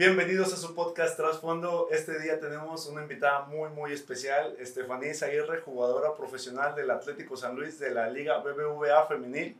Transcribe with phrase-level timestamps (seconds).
[0.00, 1.88] Bienvenidos a su podcast Trasfondo.
[1.90, 7.54] Este día tenemos una invitada muy, muy especial, Estefanía Aguirre, jugadora profesional del Atlético San
[7.54, 9.58] Luis de la Liga BBVA Femenil.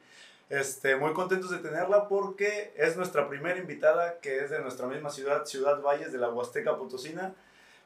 [0.49, 5.11] Este, muy contentos de tenerla porque es nuestra primera invitada que es de nuestra misma
[5.11, 7.35] ciudad, Ciudad Valles de la Huasteca Potosina.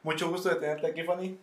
[0.05, 1.37] Mucho gusto de tenerte aquí, Fanny.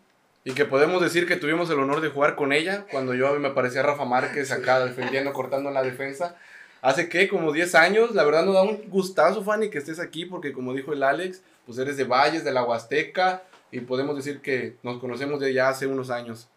[0.45, 3.49] Y que podemos decir que tuvimos el honor de jugar con ella cuando yo me
[3.49, 6.37] parecía Rafa Márquez acá defendiendo, cortando la defensa.
[6.81, 10.25] Hace que como 10 años, la verdad nos da un gustazo, Fanny, que estés aquí
[10.25, 14.41] porque como dijo el Alex, pues eres de Valles, de la Huasteca y podemos decir
[14.41, 16.47] que nos conocemos de ya hace unos años.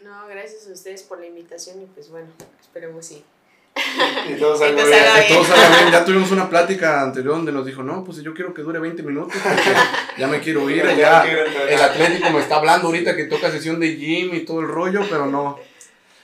[0.00, 2.28] No, gracias a ustedes por la invitación y pues bueno,
[2.60, 3.24] esperemos sí.
[4.30, 5.28] Y todo salga bien.
[5.28, 5.92] Todo sale bien.
[5.92, 9.02] Ya tuvimos una plática anterior donde nos dijo, no, pues yo quiero que dure 20
[9.02, 9.70] minutos porque
[10.16, 10.84] ya me quiero ir.
[10.96, 14.68] Ya el Atlético me está hablando ahorita que toca sesión de gym y todo el
[14.68, 15.58] rollo, pero no.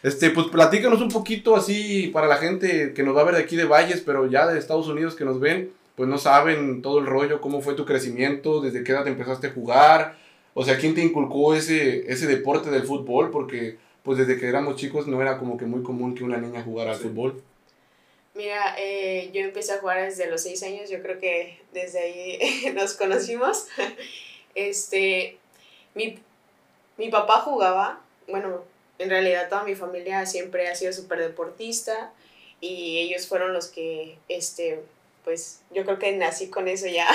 [0.03, 3.43] Este, pues platícanos un poquito así para la gente que nos va a ver de
[3.43, 6.99] aquí de Valles, pero ya de Estados Unidos que nos ven, pues no saben todo
[6.99, 10.17] el rollo, cómo fue tu crecimiento, desde qué edad empezaste a jugar,
[10.55, 14.77] o sea, quién te inculcó ese, ese deporte del fútbol, porque pues desde que éramos
[14.77, 17.05] chicos no era como que muy común que una niña jugara al Sí.
[17.05, 17.43] fútbol.
[18.35, 22.39] Mira, eh, yo empecé a jugar desde los seis años, yo creo que desde ahí
[22.75, 23.67] nos conocimos.
[24.55, 25.37] Este,
[25.95, 26.19] mi,
[26.97, 28.63] mi papá jugaba, bueno,
[28.99, 32.13] en realidad toda mi familia siempre ha sido súper deportista
[32.61, 34.81] y ellos fueron los que, este,
[35.25, 37.09] pues yo creo que nací con eso ya.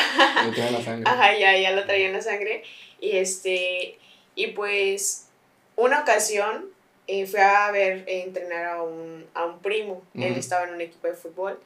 [0.45, 1.09] Lo traen en la sangre.
[1.09, 2.63] Ajá, ya, ya lo traía en la sangre.
[2.99, 3.97] Y este,
[4.35, 5.27] y pues,
[5.75, 6.69] una ocasión
[7.07, 10.03] eh, fui a ver eh, entrenar a un, a un primo.
[10.15, 10.39] Él Ujú.
[10.39, 11.59] estaba en un equipo de fútbol.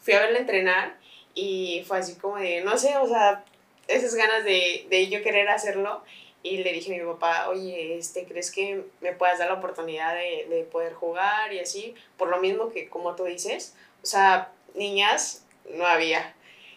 [0.00, 0.96] Fui a verle entrenar
[1.34, 3.44] y fue así como de, no sé, o sea,
[3.88, 6.02] esas ganas de, de yo querer hacerlo.
[6.44, 10.14] Y le dije a mi papá, oye, este, ¿crees que me puedas dar la oportunidad
[10.14, 11.94] de, de poder jugar y así?
[12.18, 16.34] Por lo mismo que, como tú dices, o sea, niñas no había.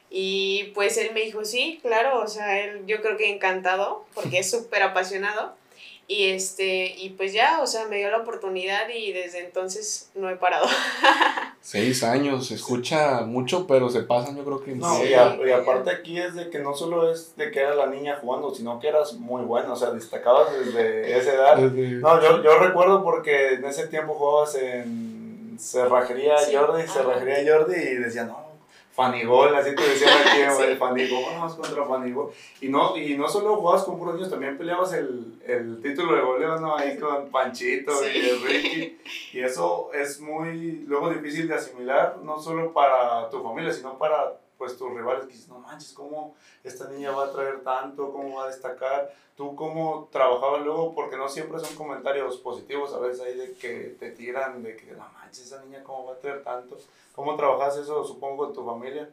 [0.10, 4.40] Y pues él me dijo, sí, claro, o sea, él yo creo que encantado, porque
[4.40, 5.54] es súper apasionado.
[6.10, 10.30] Y este, y pues ya, o sea, me dio la oportunidad y desde entonces no
[10.30, 10.66] he parado.
[11.62, 15.52] Seis años, se escucha mucho, pero se pasan yo creo que No, y, a- y
[15.52, 18.80] aparte aquí es de que no solo es de que era la niña jugando, sino
[18.80, 21.58] que eras muy bueno, o sea, destacabas desde esa edad.
[21.58, 26.88] No, yo, yo recuerdo porque en ese tiempo jugabas en Cerrajería Sí, Jordi.
[26.88, 28.47] Cerrajería Jordi y decían, no,
[28.98, 30.56] Fanigol, así te decían aquí, Sí.
[30.58, 32.32] güey, Fanigol, vamos contra Fanigol.
[32.62, 36.22] Y no, y no solo jugabas con puros niños, también peleabas el, el título de
[36.22, 36.76] goleo, ¿no?
[36.76, 38.10] Ahí con Panchito Sí.
[38.16, 38.98] y el Ricky.
[39.34, 44.34] Y eso es muy, luego difícil de asimilar, no solo para tu familia, sino para
[44.58, 48.12] pues tus rivales que dices, no manches, ¿cómo esta niña va a traer tanto?
[48.12, 49.14] ¿Cómo va a destacar?
[49.36, 50.96] ¿Tú cómo trabajabas luego?
[50.96, 54.92] Porque no siempre son comentarios positivos, a veces hay de que te tiran, de que,
[54.94, 56.78] no manches, esa niña cómo va a traer tanto.
[57.14, 59.10] ¿Cómo trabajas eso, supongo, en tu familia?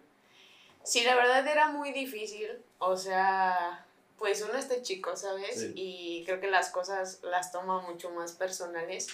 [0.83, 3.87] Sí, la verdad era muy difícil, o sea,
[4.19, 5.60] pues uno está chico, ¿sabes?
[5.60, 5.72] Sí.
[5.75, 9.09] Y creo que las cosas las toma mucho más personales.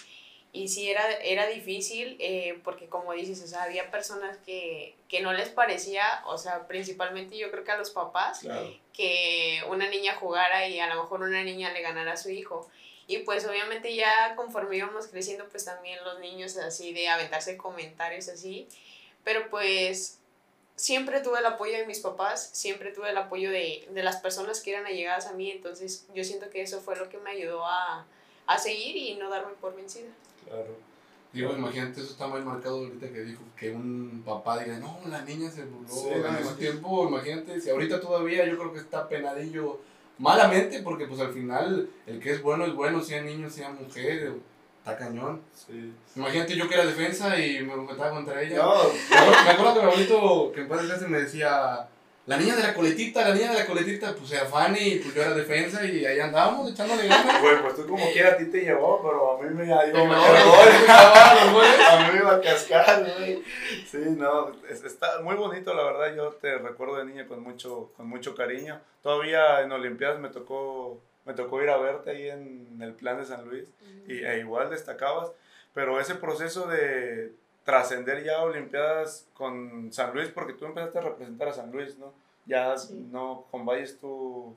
[0.53, 5.21] Y sí, era, era difícil eh, porque como dices, o sea, había personas que, que
[5.21, 8.69] no les parecía, o sea, principalmente yo creo que a los papás, Claro.
[8.91, 12.69] que una niña jugara y a lo mejor una niña le ganara a su hijo.
[13.07, 18.27] Y pues obviamente ya conforme íbamos creciendo, pues también los niños así de aventarse comentarios
[18.27, 18.67] así.
[19.23, 20.19] Pero pues
[20.75, 24.61] siempre tuve el apoyo de mis papás, siempre tuve el apoyo de, de las personas
[24.61, 25.49] que eran allegadas a mí.
[25.51, 28.05] Entonces yo siento que eso fue lo que me ayudó a,
[28.53, 30.09] a seguir y no darme por vencida.
[30.45, 30.75] Claro.
[31.33, 35.21] Digo, imagínate, eso está muy marcado ahorita que dijo que un papá diga, no, la
[35.21, 36.55] niña se burló Sí, en ese sí.
[36.59, 39.79] tiempo, imagínate, si ahorita todavía yo creo que está penadillo
[40.17, 44.33] malamente, porque pues al final el que es bueno es bueno, sea niño, sea mujer,
[44.79, 45.41] está cañón.
[45.55, 45.93] Sí.
[46.17, 48.57] Imagínate yo que era defensa y me enfrentaba contra ella.
[48.57, 48.73] No,
[49.09, 51.87] Me acuerdo, me acuerdo que mi abuelito, que en paz me decía,
[52.27, 55.15] la niña de la coletita, la niña de la coletita, pues era Fanny, y pues
[55.15, 57.41] yo era defensa y ahí andábamos echándole ganas.
[57.41, 60.13] güey, pues tú como quiera a ti te llevó, pero a mí me a no.
[60.91, 63.43] A mí me iba a cascar, güey.
[63.89, 66.15] Sí, no, es- está muy bonito, la verdad.
[66.15, 68.79] Yo te recuerdo de niña con mucho, con mucho cariño.
[69.01, 73.25] Todavía en Olimpiadas me tocó, me tocó ir a verte ahí en el plan de
[73.25, 73.65] San Luis.
[74.07, 75.31] Y, e igual destacabas.
[75.73, 77.31] Pero ese proceso de
[77.63, 81.97] trascender ya a Olimpiadas con San Luis, porque tú empezaste a representar a San Luis,
[81.97, 82.13] ¿no?
[82.45, 82.93] Ya Sí.
[83.11, 84.55] no, con Valles tú...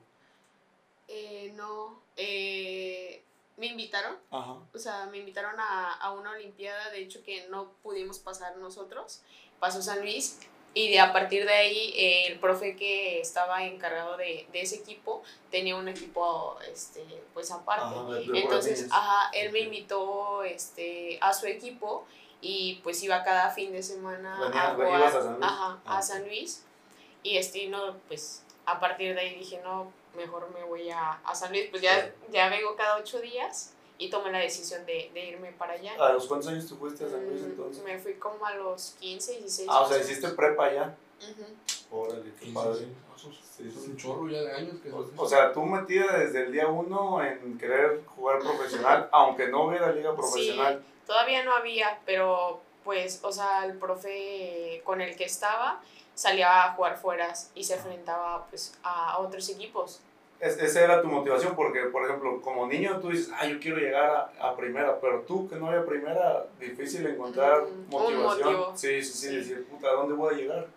[1.07, 3.21] Eh, no, eh,
[3.57, 4.55] me invitaron, Ajá.
[4.73, 9.21] o sea, me invitaron a, a una olimpiada, de hecho que no pudimos pasar nosotros,
[9.59, 10.39] pasó San Luis
[10.73, 14.77] y de a partir de ahí eh, el profe que estaba encargado de, de ese
[14.77, 15.21] equipo
[15.51, 17.83] tenía un equipo este, pues aparte.
[17.85, 22.05] Ajá, Entonces, ajá, él me invitó este, a su equipo
[22.47, 25.43] y pues iba cada fin de semana a jugar a San Luis.
[25.43, 26.01] ajá, Ah, a.
[26.03, 26.63] San Luis.
[27.23, 31.33] Y este, no, pues a partir de ahí dije, no, mejor me voy a, a
[31.33, 31.69] San Luis.
[31.71, 35.73] Pues ya, ya vengo cada ocho días y tomé la decisión de, de irme para
[35.73, 35.93] allá.
[35.97, 37.83] ¿A los cuántos años tú fuiste a San Luis Mm, entonces?
[37.83, 40.95] Me fui como a los 15, 16 Ah, o sea, hiciste prepa allá.
[41.21, 41.45] Ujú.
[41.91, 42.75] Órale, qué Sí, padre.
[42.75, 43.31] sí, sí.
[43.31, 43.89] Es- Sí, sí.
[43.91, 47.23] un chorro ya de años que O, o sea, tú metida desde el día uno
[47.23, 50.83] en querer jugar profesional, aunque no hubiera liga profesional.
[51.07, 55.81] Todavía no había, pero pues, o sea, el profe con el que estaba
[56.13, 60.01] salía a jugar fueras y se enfrentaba pues a otros equipos.
[60.39, 63.77] Es- esa era tu motivación, porque, por ejemplo, como niño tú dices, ah, yo quiero
[63.77, 68.53] llegar a, a primera, pero tú que no había primera, difícil encontrar Mm, un motivación.
[68.53, 68.73] motivo.
[68.75, 69.35] Sí, sí, sí, Sí.
[69.37, 70.67] decir, puta, ¿a dónde voy a llegar?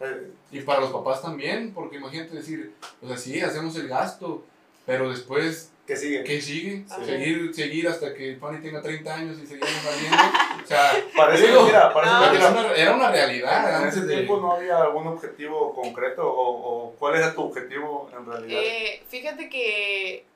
[0.00, 2.72] Eh, Y para los papás también, porque imagínate decir,
[3.02, 4.44] o sea, sí, hacemos el gasto,
[4.86, 6.22] pero después, ¿Qué sigue?
[6.22, 6.84] ¿qué sigue?
[6.90, 7.02] Ajá.
[7.04, 10.16] Seguir, seguir hasta que Fanny tenga 30 años y seguimos saliendo.
[10.62, 12.20] O sea, Parece Digo, mentira, parece no.
[12.20, 12.48] mentira.
[12.48, 14.14] era una, era una realidad En antes ese de...
[14.16, 18.60] tiempo no había algún objetivo concreto o, o cuál era tu objetivo en realidad.
[18.62, 20.26] Eh, fíjate que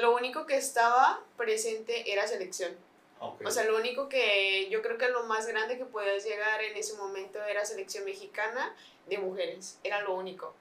[0.00, 2.72] lo único que estaba presente era selección.
[3.20, 3.42] Ok.
[3.46, 6.76] O sea, lo único que yo creo que lo más grande que podías llegar en
[6.76, 8.74] ese momento era selección mexicana
[9.06, 10.54] de mujeres, era lo único.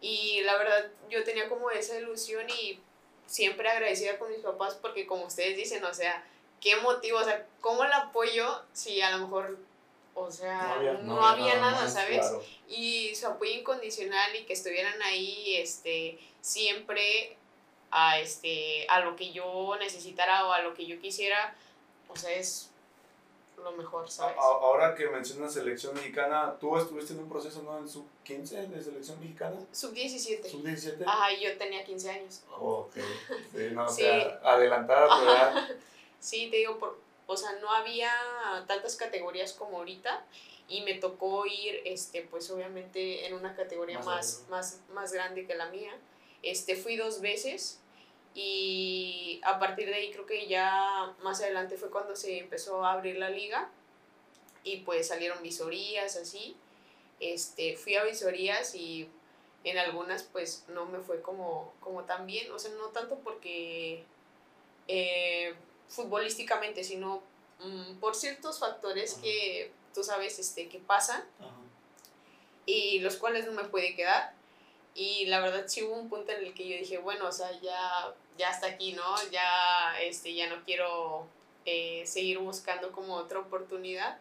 [0.00, 2.80] Y la verdad, yo tenía como esa ilusión y
[3.26, 6.24] siempre agradecida con mis papás porque como ustedes dicen, o sea,
[6.60, 9.58] qué motivo, o sea, cómo el apoyo si a lo mejor,
[10.14, 12.18] o sea, No había- no, no había había nada nada, más, ¿sabes?
[12.20, 12.42] Claro.
[12.68, 17.36] y su apoyo incondicional y que estuvieran ahí este siempre
[17.90, 21.54] a este a lo que yo necesitara o a lo que yo quisiera
[22.08, 22.70] o sea es
[23.56, 27.76] lo mejor sabes Ahora que mencionas selección mexicana, ¿tú estuviste en un proceso ¿no?
[27.78, 29.56] en sub-15 de selección mexicana?
[29.72, 31.02] sub 17 ¿Sub-17?
[31.04, 32.94] ajá y yo tenía 15 años Ok,
[33.52, 34.02] sí, no, o Sí.
[34.02, 35.68] sea, adelantada tu edad.
[36.20, 38.10] sí te digo por o sea no había
[38.68, 40.24] tantas categorías como ahorita
[40.68, 45.46] y me tocó ir este pues obviamente en una categoría Más más más más grande
[45.46, 45.92] que la mía
[46.42, 47.80] este fui dos veces
[48.40, 52.92] y a partir de ahí creo que ya más adelante fue cuando se empezó a
[52.92, 53.68] abrir la liga
[54.62, 56.56] y pues salieron visorías así
[57.18, 59.08] este fui a visorías y
[59.64, 64.04] en algunas pues no me fue como como tan bien o sea no tanto porque
[64.86, 65.54] eh,
[65.88, 67.22] futbolísticamente sino
[67.58, 69.22] mm, por ciertos factores Ajá.
[69.22, 71.50] que tú sabes este que pasan Ajá.
[72.66, 74.32] y los cuales no me puede quedar.
[74.94, 77.52] Y la verdad sí hubo un punto en el que yo dije, bueno, o sea,
[77.60, 79.02] ya, ya hasta aquí, ¿no?
[79.30, 81.26] Ya, este, ya no quiero
[81.66, 84.18] eh, seguir buscando como otra oportunidad.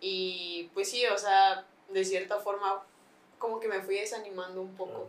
[0.00, 2.82] Y pues sí, o sea, de cierta forma
[3.38, 5.08] como que me fui desanimando un poco.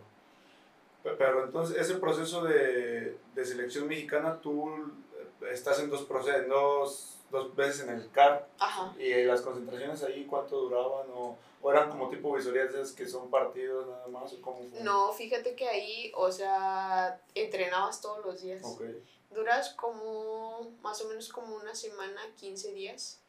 [1.02, 4.68] Pe- Pero entonces, ese proceso de, de selección mexicana, tú
[5.42, 8.94] eh, estás en dos procesos, dos, dos veces en el CAR, Ajá.
[8.98, 11.06] y las concentraciones ahí, ¿cuánto duraban?
[11.14, 14.32] ¿O, o eran como tipo esas que son partidos nada más?
[14.32, 14.80] ¿O cómo fue?
[14.80, 18.62] No, fíjate que ahí, o sea, entrenabas todos los días.
[18.64, 18.82] Ok.
[19.30, 23.20] Duras como, más o menos como una semana, 15 días.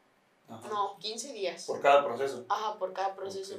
[0.47, 0.67] Ajá.
[0.69, 1.65] No, 15 días.
[1.65, 2.45] Por cada proceso.
[2.47, 3.55] Ajá, por cada proceso.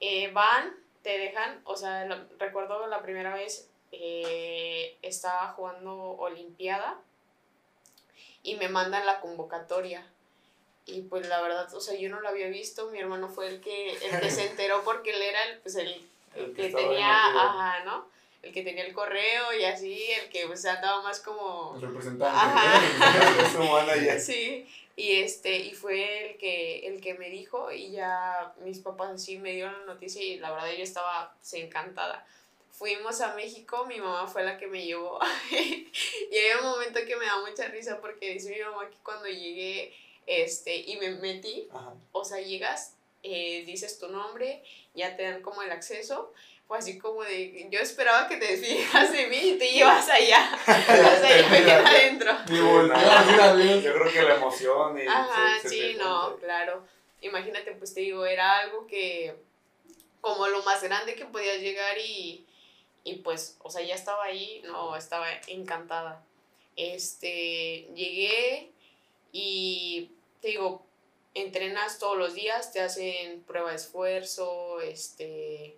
[0.00, 7.00] Eh, van, te dejan, o sea, la- recuerdo la primera vez eh, estaba jugando Olimpiada
[8.42, 10.06] y me mandan la convocatoria.
[10.84, 13.60] Y pues la verdad, o sea, yo no lo había visto, mi hermano fue el
[13.60, 15.88] que, el que se enteró porque él era el, pues, el,
[16.34, 18.06] el El que tenía, ajá, ¿no?
[18.42, 21.74] El que tenía el correo y así, el que pues andaba más como...
[21.76, 22.36] El representante.
[22.36, 22.80] Ajá.
[24.18, 29.10] Sí, y este, y fue el que, el que me dijo, y ya mis papás
[29.12, 32.26] así me dieron la noticia y la verdad yo estaba pues, encantada.
[32.72, 35.18] Fuimos a México, mi mamá fue la que me llevó.
[35.50, 39.26] y hay un momento que me da mucha risa porque dice mi mamá que cuando
[39.28, 39.94] llegué
[40.26, 41.92] este, y me metí, Ajá.
[42.12, 44.62] o sea, llegas, eh, dices tu nombre,
[44.94, 46.32] ya te dan como el acceso.
[46.66, 50.50] Fue así como de, yo esperaba que te despidieras de mí y te llevas allá.
[50.62, 52.32] o sea, yo me quedé adentro.
[53.82, 56.82] Yo creo que la emoción y Ajá, se- sí, no, claro.
[57.20, 59.34] Imagínate, pues te digo, era algo que
[60.22, 62.46] como lo más grande que podías llegar y,
[63.04, 66.24] y pues, o sea, ya estaba ahí, no, estaba encantada.
[66.76, 68.70] Este, llegué
[69.32, 70.82] y te digo,
[71.34, 75.76] entrenas todos los días, te hacen prueba de esfuerzo, este,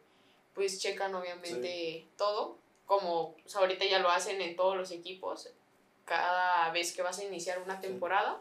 [0.54, 5.50] pues checan obviamente todo, como o sea, ahorita ya lo hacen en todos los equipos,
[6.04, 8.40] cada vez que vas a iniciar una temporada.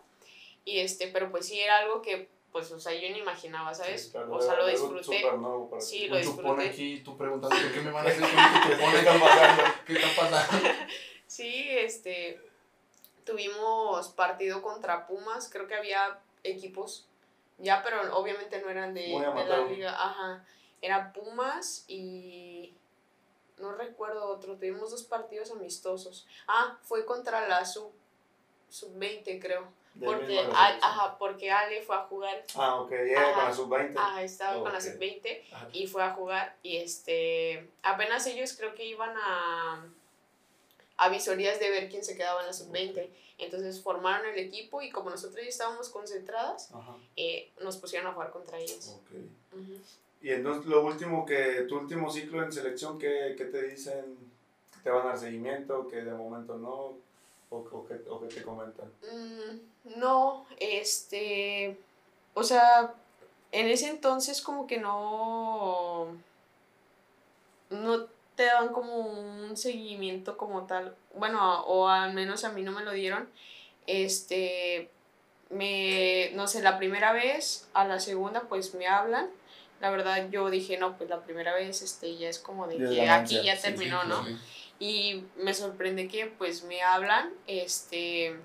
[0.65, 4.05] Y este, pero pues sí era algo que, pues, o sea, yo no imaginaba, ¿sabes?
[4.05, 5.23] Sí, claro, o sea, lo disfruté.
[5.23, 6.69] para Sí, lo disfruté.
[6.69, 9.63] aquí, tú preguntando qué me van a hacer con este ¿Qué está pasando?
[9.87, 10.69] ¿Qué está pasando?
[11.25, 12.39] Sí, este,
[13.25, 17.07] tuvimos partido contra Pumas, creo que había equipos
[17.57, 20.45] ya, pero obviamente no eran de, de la liga, ajá.
[20.81, 22.75] Era Pumas y
[23.57, 26.27] no recuerdo otro, tuvimos dos partidos amistosos.
[26.47, 27.91] Ah, fue contra la sub,
[28.69, 29.67] sub 20 creo.
[29.99, 32.43] Porque, a- ajá, porque Ale fue a jugar.
[32.55, 33.33] Ah, ok, era Ajá.
[33.35, 33.93] con la sub-20.
[33.97, 34.83] Ah, estaba con la Ok.
[34.85, 35.67] sub 20 Ajá.
[35.71, 36.55] y fue a jugar.
[36.63, 39.85] Y este, apenas ellos creo que iban a,
[40.97, 43.09] a visorías de ver quién se quedaba en la sub 20.
[43.37, 48.13] Entonces formaron el equipo y como nosotros ya estábamos concentradas, Ajá, eh, nos pusieron a
[48.13, 48.87] jugar contra ellos.
[48.99, 49.11] ok.
[49.59, 49.77] Ujú.
[50.21, 54.17] Y entonces lo último que, tu último ciclo en selección, ¿qué, qué te dicen?
[54.83, 55.87] ¿Te van a dar seguimiento?
[55.87, 56.93] ¿Que de momento no?
[57.49, 58.87] ¿O, o, qué, o qué te comentan?
[59.01, 61.77] Mm, no, este,
[62.33, 62.93] o sea,
[63.51, 66.07] en ese entonces como que no,
[67.69, 72.71] no te daban como un seguimiento como tal, bueno, o al menos a mí no
[72.71, 73.29] me lo dieron,
[73.85, 74.89] este,
[75.49, 79.29] me, no sé, la primera vez, a la segunda pues me hablan,
[79.81, 83.09] la verdad yo dije, no, pues la primera vez, este, ya es como de que
[83.09, 84.25] aquí ya terminó, ¿no?
[84.79, 88.39] Y me sorprende que pues me hablan, este,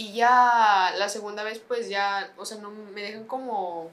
[0.00, 3.90] y ya la segunda vez pues ya, o sea, no me dejan como,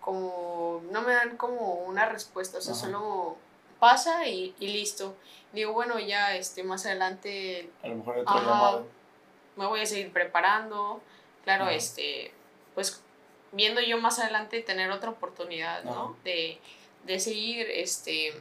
[0.00, 2.86] como, no me dan como una respuesta, o sea, Ajá.
[2.86, 3.36] solo
[3.78, 5.14] pasa y, y listo.
[5.52, 8.82] Digo, bueno, ya, este, más adelante A lo mejor Ajá.
[9.54, 11.00] me voy a seguir preparando,
[11.44, 11.74] claro, Ajá.
[11.74, 12.34] este,
[12.74, 13.00] pues
[13.52, 16.16] viendo yo más adelante tener otra oportunidad, ¿no?
[16.24, 16.58] De,
[17.04, 18.34] de seguir, este,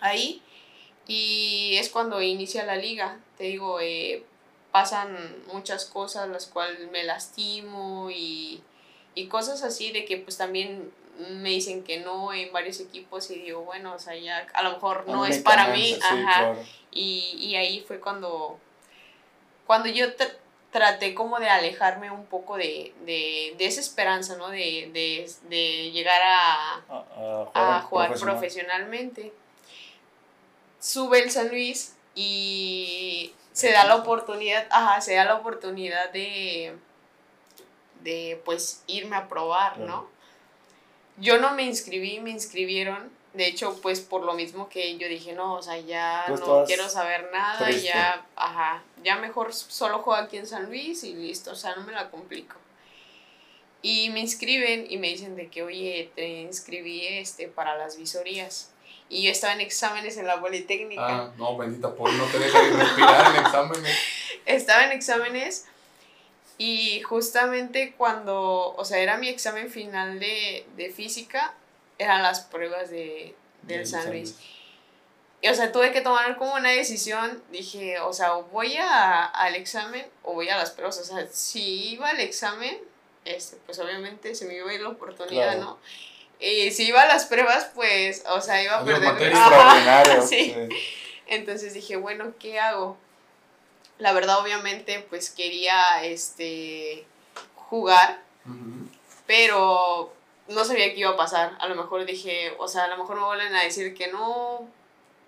[0.00, 0.42] ahí.
[1.06, 4.24] Y es cuando inicia la liga, te digo, eh,
[4.72, 5.16] pasan
[5.52, 8.62] muchas cosas las cuales me lastimo y,
[9.14, 13.36] y cosas así de que pues también me dicen que no en varios equipos y
[13.40, 16.38] digo, bueno, o sea, ya a lo mejor no es para mí, Anímicamente, sí, ajá.
[16.40, 16.64] claro.
[16.92, 18.58] Y, y ahí fue cuando,
[19.66, 20.36] cuando yo tr-
[20.70, 24.48] traté como de alejarme un poco de, de, de esa esperanza, ¿no?
[24.48, 26.82] De, de, de llegar a,
[27.54, 28.34] A, a jugar profesional.
[28.38, 29.32] profesionalmente.
[30.80, 36.76] Sube el San Luis y se da la oportunidad, ajá, se da la oportunidad de,
[38.02, 40.08] de pues irme a probar, ¿no?
[41.16, 43.10] Yo no me inscribí, me inscribieron.
[43.32, 46.88] De hecho, pues por lo mismo que yo dije, no, o sea, ya no quiero
[46.88, 47.88] saber nada, triste.
[47.88, 51.82] ya, ajá, ya mejor solo juego aquí en San Luis y listo, o sea, no
[51.82, 52.54] me la complico.
[53.82, 58.70] Y me inscriben y me dicen de que, oye, te inscribí este, para las visorías.
[59.10, 61.06] Y yo estaba en exámenes en la Politécnica.
[61.06, 63.98] Ah, no, bendita por no te deja de respirar en exámenes.
[64.44, 65.66] Estaba en exámenes
[66.58, 71.54] y justamente cuando, o sea, era mi examen final de, de física,
[71.98, 74.36] eran las pruebas de, del San Luis.
[75.40, 77.42] Y, o sea, tuve que tomar como una decisión.
[77.52, 80.98] Dije, o sea, voy a, al examen o voy a las pruebas.
[80.98, 82.76] O sea, si iba al examen,
[83.24, 85.60] este, pues obviamente se me iba a ir la oportunidad, Claro.
[85.60, 85.78] ¿no?
[86.40, 89.32] Y si iba a las pruebas, pues, o sea, iba a Adiós, perder.
[89.34, 90.54] Ajá, sí.
[90.54, 90.76] sí.
[91.26, 92.96] Entonces dije, bueno, ¿qué hago?
[93.98, 97.04] La verdad, obviamente, pues quería este
[97.56, 98.22] jugar,
[99.26, 100.12] pero
[100.48, 101.56] no sabía qué iba a pasar.
[101.60, 104.68] A lo mejor dije, o sea, a lo mejor me vuelven a decir que no,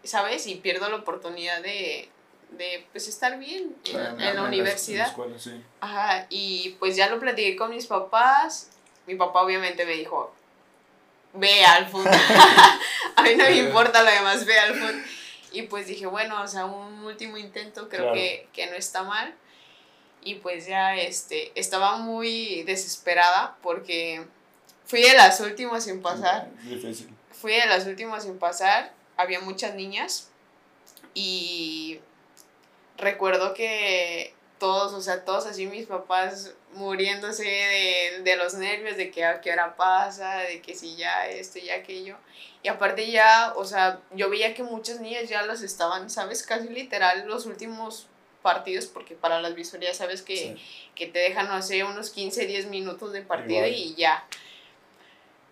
[0.05, 0.47] ¿sabes?
[0.47, 2.09] Y pierdo la oportunidad de,
[2.51, 5.09] de pues estar bien en, en la universidad.
[5.09, 5.63] escuela, sí.
[5.81, 8.71] Ajá, y pues ya lo platiqué con mis papás.
[9.07, 10.33] Mi papá obviamente me dijo,
[11.35, 12.11] ve al fútbol.
[13.17, 15.05] a mí no me importa lo demás, ve al fútbol.
[15.53, 18.15] Y pues dije, bueno, o sea, un último intento creo Claro.
[18.15, 19.35] que, que no está mal.
[20.23, 24.25] Y pues ya este, estaba muy desesperada porque
[24.85, 27.09] fui de las últimas en pasar Difícil.
[27.33, 30.29] fui de las últimas en pasar, había muchas niñas
[31.15, 32.01] y
[32.99, 39.11] recuerdo que todos, o sea, todos así mis papás muriéndose de, de los nervios, de
[39.11, 42.17] que a qué hora pasa, de que si ya esto, ya aquello.
[42.63, 46.45] Y aparte ya, o sea, yo veía que muchas niñas ya las estaban, ¿sabes?
[46.45, 48.07] Casi literal los últimos
[48.43, 50.57] partidos, porque para las visorías sabes que, Sí.
[50.95, 53.73] que te dejan, no sé, unos 15, 10 minutos de partido Igual.
[53.75, 54.25] y ya.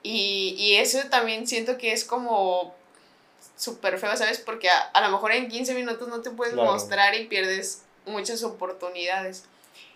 [0.02, 2.74] Y, y eso también siento que es como
[3.56, 4.38] súper feo, ¿sabes?
[4.38, 6.72] Porque a, a lo mejor en 15 minutos no te puedes Claro.
[6.72, 9.44] mostrar y pierdes muchas oportunidades.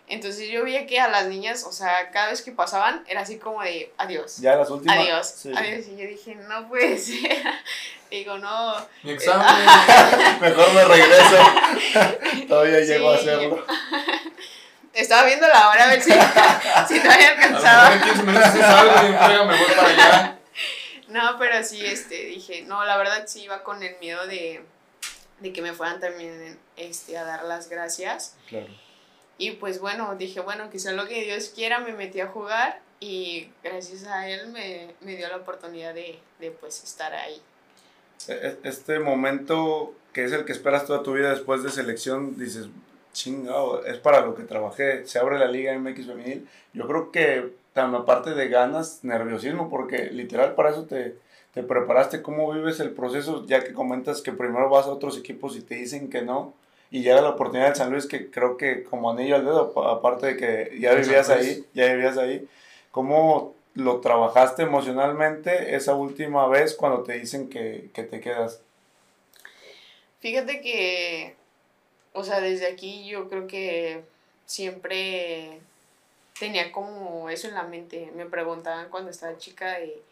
[0.09, 3.39] Entonces yo veía que a las niñas, o sea, cada vez que pasaban era así
[3.39, 4.39] como de adiós.
[4.39, 4.99] Ya las últimas.
[4.99, 5.53] Adiós, Sí.
[5.57, 5.87] adiós.
[5.87, 7.43] Y yo dije, no puede ser.
[8.11, 8.75] Digo, no.
[9.05, 9.47] Mi examen.
[10.41, 11.37] Mejor me regreso.
[12.49, 13.29] Todavía llego a Sí.
[13.29, 13.65] hacerlo.
[14.93, 17.95] Estaba viendo la hora a ver si, si todavía A lo mejor alcanzaba.
[17.95, 20.39] en 15 minutos sí salgo y entrega, me voy para allá.
[21.09, 24.63] No, pero sí, este, dije, no, la verdad sí iba con el miedo de,
[25.43, 28.37] de que me fueran también este, a dar las gracias.
[28.49, 28.73] Claro.
[29.39, 33.51] Y pues bueno, dije, bueno, quizá lo que Dios quiera, me metí a jugar y
[33.63, 37.43] gracias a él me, me dio la oportunidad de, de, pues estar ahí.
[38.29, 42.39] E, e, este momento que es el que esperas toda tu vida después de selección,
[42.39, 42.69] dices,
[43.13, 47.55] chingado, es para lo que trabajé, se abre la Liga MX Femenil, yo creo que
[47.73, 51.17] también aparte de ganas, nerviosismo, porque literal para eso te,
[51.55, 55.57] te preparaste, cómo vives el proceso, ya que comentas que primero vas a otros equipos
[55.57, 56.55] y te dicen que no,
[56.91, 60.27] y llega la oportunidad en San Luis que creo que como anillo al dedo, aparte
[60.27, 62.47] de que ya vivías ahí, ya vivías ahí,
[62.91, 68.61] ¿cómo lo trabajaste emocionalmente esa última vez cuando te dicen que, que te quedas?
[70.21, 71.35] Fíjate que,
[72.13, 74.03] o sea, desde aquí yo creo que
[74.47, 75.61] siempre
[76.39, 78.13] tenía como eso en la mente.
[78.15, 80.03] Me preguntaban cuando estaba chica de,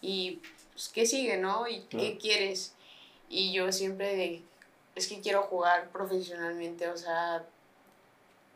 [0.00, 0.40] y
[0.82, 1.68] pues, ¿qué sigue, no?
[1.68, 2.74] ¿Y qué quieres?
[3.28, 4.42] Y yo siempre de,
[4.96, 7.44] es que quiero jugar profesionalmente, o sea,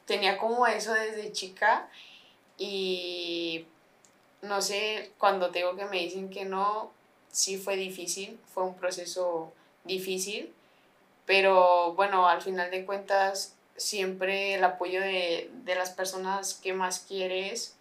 [0.07, 1.89] tenía como eso desde chica
[2.59, 3.65] y
[4.43, 6.91] no sé, cuando tengo que me dicen que no,
[7.31, 9.53] sí fue difícil, fue un proceso
[9.85, 10.53] difícil,
[11.27, 17.76] pero bueno, al final de cuentas, siempre el apoyo de, las personas que más quieres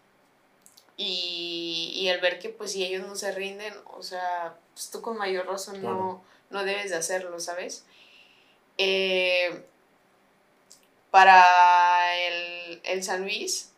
[0.97, 5.17] y, el ver que pues si ellos no se rinden, o sea, pues tú con
[5.17, 7.85] mayor razón no, no debes de hacerlo, ¿sabes?
[8.77, 9.65] Eh,
[11.11, 13.71] para el, el San Luis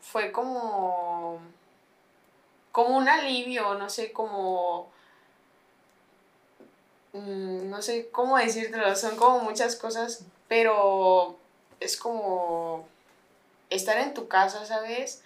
[0.00, 1.40] fue como
[2.72, 4.92] como un alivio, no sé, como
[7.14, 11.36] Mm, no sé cómo decírtelo, son como muchas cosas, pero
[11.78, 12.88] es como
[13.74, 15.22] estar en tu casa, ¿sabes?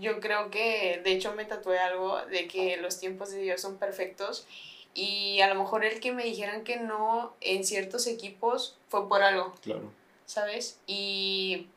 [0.00, 3.78] Yo creo que, de hecho, me tatué algo de que los tiempos de Dios son
[3.78, 4.46] perfectos
[4.92, 9.22] y a lo mejor el que me dijeran que no en ciertos equipos fue por
[9.22, 9.54] algo.
[9.62, 9.90] Claro.
[10.26, 10.80] ¿Sabes?
[10.86, 11.68] Y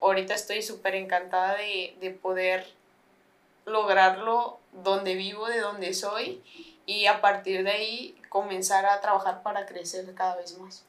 [0.00, 2.66] ahorita estoy súper encantada de, de poder
[3.66, 6.42] lograrlo donde vivo, de donde soy
[6.86, 10.84] y a partir de ahí comenzar a trabajar para crecer cada vez más.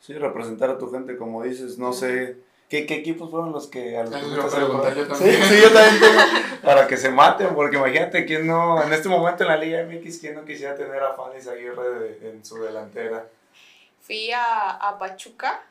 [0.00, 2.36] Sí, representar a tu gente, como dices, no sé,
[2.72, 3.98] ¿qué, ¿qué, equipos fueron los que...
[3.98, 5.06] A los que yo también.
[5.14, 9.10] Sí, sí, yo también tengo, para que se maten, porque imagínate quién no, en este
[9.10, 13.28] momento en la Liga MX, quién no quisiera tener a Fanny Aguirre en su delantera.
[14.00, 15.62] Fui a, a Pachuca.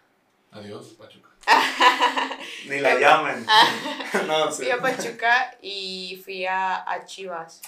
[0.52, 1.30] Adiós, Pachuca.
[2.70, 3.48] Ni la llamen.
[4.28, 4.62] no, sí.
[4.62, 7.64] Fui a Pachuca y fui a, a Chivas.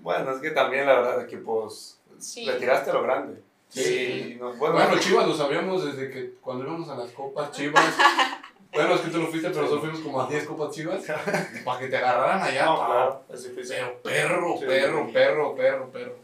[0.00, 2.46] Bueno, es que también la verdad equipos sí.
[2.46, 3.40] le tiraste a lo grande.
[3.74, 4.38] Sí.
[4.38, 7.84] bueno, Chivas lo sabíamos desde que cuando íbamos a las copas Chivas.
[8.72, 11.04] bueno, es que tú lo fuiste, pero nosotros fuimos como a 10 copas Chivas
[11.64, 12.66] para que te agarraran allá.
[12.66, 13.76] No, claro, es difícil.
[13.76, 16.14] Pero perro, perro, perro, perro, perro.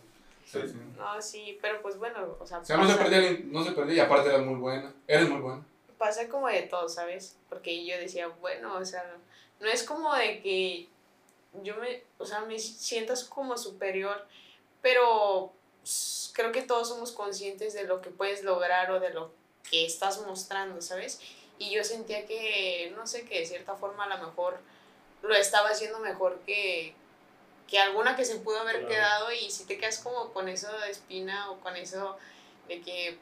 [0.46, 0.76] Sí, sí.
[0.96, 2.58] No, sí, pero pues bueno, o sea.
[2.58, 4.92] O sea, no se, perdía, no se perdía y aparte eras muy buena.
[5.08, 5.64] Eres muy buena.
[5.98, 7.36] Pasa como de todo, ¿sabes?
[7.48, 9.04] Porque yo decía, bueno, o sea,
[9.58, 10.88] no es como de que
[11.64, 14.24] yo me, o sea, me sientas como superior,
[14.82, 15.52] pero
[16.32, 19.30] creo que todos somos conscientes de lo que puedes lograr o de lo
[19.70, 21.20] que estás mostrando, ¿sabes?
[21.58, 24.58] Y yo sentía que, no sé, que de cierta forma a lo mejor
[25.22, 26.94] lo estaba haciendo mejor que,
[27.68, 30.90] que alguna que se pudo haber quedado y si te quedas como con eso de
[30.90, 32.16] espina o con eso
[32.66, 33.18] de que,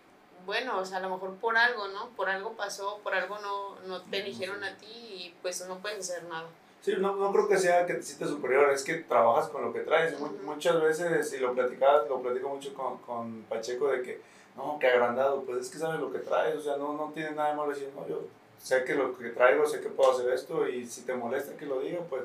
[0.47, 2.11] bueno, o sea, a lo mejor por algo, ¿no?
[2.11, 5.99] Por algo pasó, por algo no, no te eligieron a ti y pues no puedes
[5.99, 6.49] hacer nada.
[6.89, 9.75] Sí, no, no creo que sea que te sientes superior, es que trabajas con lo
[9.75, 10.15] que traes.
[10.43, 14.23] Muchas veces, y lo platicabas, lo platico mucho con, con Pacheco, de que,
[14.57, 17.33] no, que agrandado, pues es que sabes lo que traes, o sea, no, no tiene
[17.33, 18.23] nada de malo decir, no, yo
[18.59, 21.67] sé que lo que traigo, sé que puedo hacer esto, y si te molesta que
[21.67, 22.23] lo diga, pues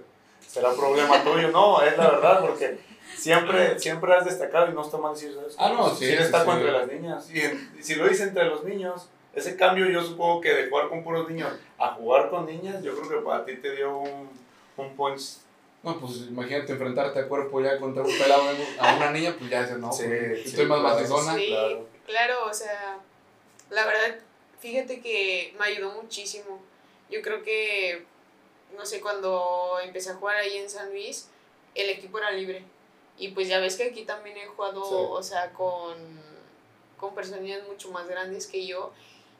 [0.47, 1.51] será problema tuyo.
[1.51, 2.79] No, es la verdad, porque
[3.17, 5.57] siempre, siempre has destacado y no está mal decir eso.
[5.59, 6.05] Ah, no, sí.
[6.05, 10.01] Si destaco entre las niñas, y, si lo hice entre los niños, ese cambio yo
[10.01, 13.43] supongo que de jugar con puros niños a jugar con niñas, yo creo que para
[13.43, 14.42] ti te dio un
[14.77, 15.37] un punch.
[15.83, 18.43] No, pues imagínate enfrentarte a cuerpo ya contra un pelado
[18.79, 21.35] a una niña, pues ya dices, no, sí, pues, estoy más batizona.
[21.35, 21.87] Sí, claro.
[22.05, 22.99] claro, o sea,
[23.69, 24.15] la verdad,
[24.59, 26.61] fíjate que me ayudó muchísimo.
[27.09, 28.05] Yo creo que,
[28.77, 31.27] no sé, cuando empecé a jugar ahí en San Luis,
[31.75, 32.63] el equipo era libre.
[33.17, 35.97] Y pues ya ves que aquí también he jugado, o sea, con,
[36.97, 38.93] con personas mucho más grandes que yo.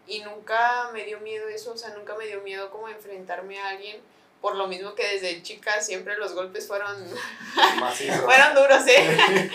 [0.08, 3.70] Y nunca me dio miedo eso, o sea, nunca me dio miedo como enfrentarme a
[3.70, 4.02] alguien
[4.44, 6.98] por lo mismo que desde chica siempre los golpes fueron,
[8.26, 9.50] fueron duros, ¿eh?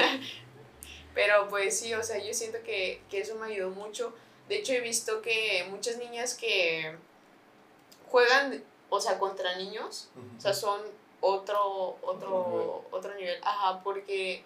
[1.14, 4.14] Pero pues sí, o sea, yo siento que, eso me ayudó mucho.
[4.48, 6.96] De hecho, he visto que muchas niñas que
[8.10, 10.80] juegan, o sea, contra niños, o sea, son
[11.20, 13.38] otro, otro, otro nivel.
[13.42, 14.42] Ajá, porque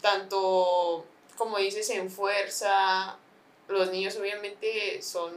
[0.00, 1.04] tanto,
[1.36, 3.18] como dices, en fuerza,
[3.66, 5.32] los niños obviamente son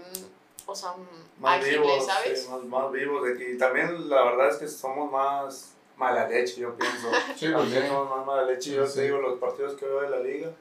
[0.66, 0.94] o sea,
[1.40, 2.44] más ágiles, vivos, ¿sabes?
[2.44, 3.44] sí, más, más vivos de aquí.
[3.54, 7.08] Y también la verdad es que somos más mala leche, yo pienso.
[7.36, 8.72] Sí, pues, También somos más mala leche.
[8.72, 8.96] Yo Sí.
[8.96, 10.52] te digo, los partidos que veo de la liga,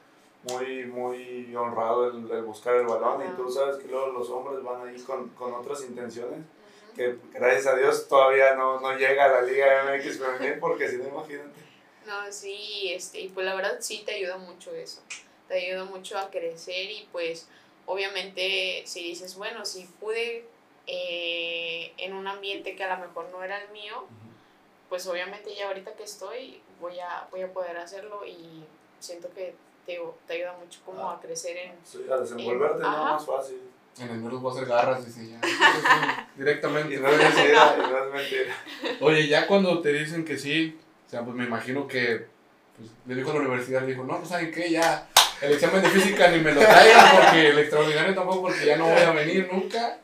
[0.44, 3.20] muy, muy honrado el, el buscar el balón.
[3.22, 3.30] Ajá.
[3.30, 6.40] Y tú sabes que luego los hombres van ahí con, con otras intenciones.
[6.96, 10.96] Que gracias a Dios todavía no, no llega a la Liga MX femenil, porque si
[10.96, 11.60] no, imagínate.
[12.06, 15.00] No, sí, este, y pues la verdad sí te ayuda mucho eso.
[15.46, 17.48] Te ayuda mucho a crecer y pues
[17.90, 20.46] obviamente si dices, bueno, si pude
[20.86, 24.06] eh, en un ambiente que a lo mejor no era el mío,
[24.88, 28.64] pues obviamente ya ahorita que estoy voy a, voy a poder hacerlo y
[29.00, 29.54] siento que
[29.86, 31.72] te, te ayuda mucho como a crecer en...
[31.84, 33.60] Sí, a desenvolverte no más fácil.
[33.98, 35.40] En el menos voy a hacer garras, dice ya.
[36.36, 36.96] Y Directamente.
[36.96, 38.54] no es mentira, y no es mentira.
[39.00, 42.26] Oye, ya cuando te dicen que sí, o sea, pues me imagino que
[42.76, 44.70] pues, le dijo a la universidad, le dijo, no, pues ¿saben qué?
[44.70, 45.08] Ya,
[45.40, 48.86] el examen de física ni me lo traigan porque el extraordinario tampoco porque ya no
[48.86, 49.98] voy a venir nunca.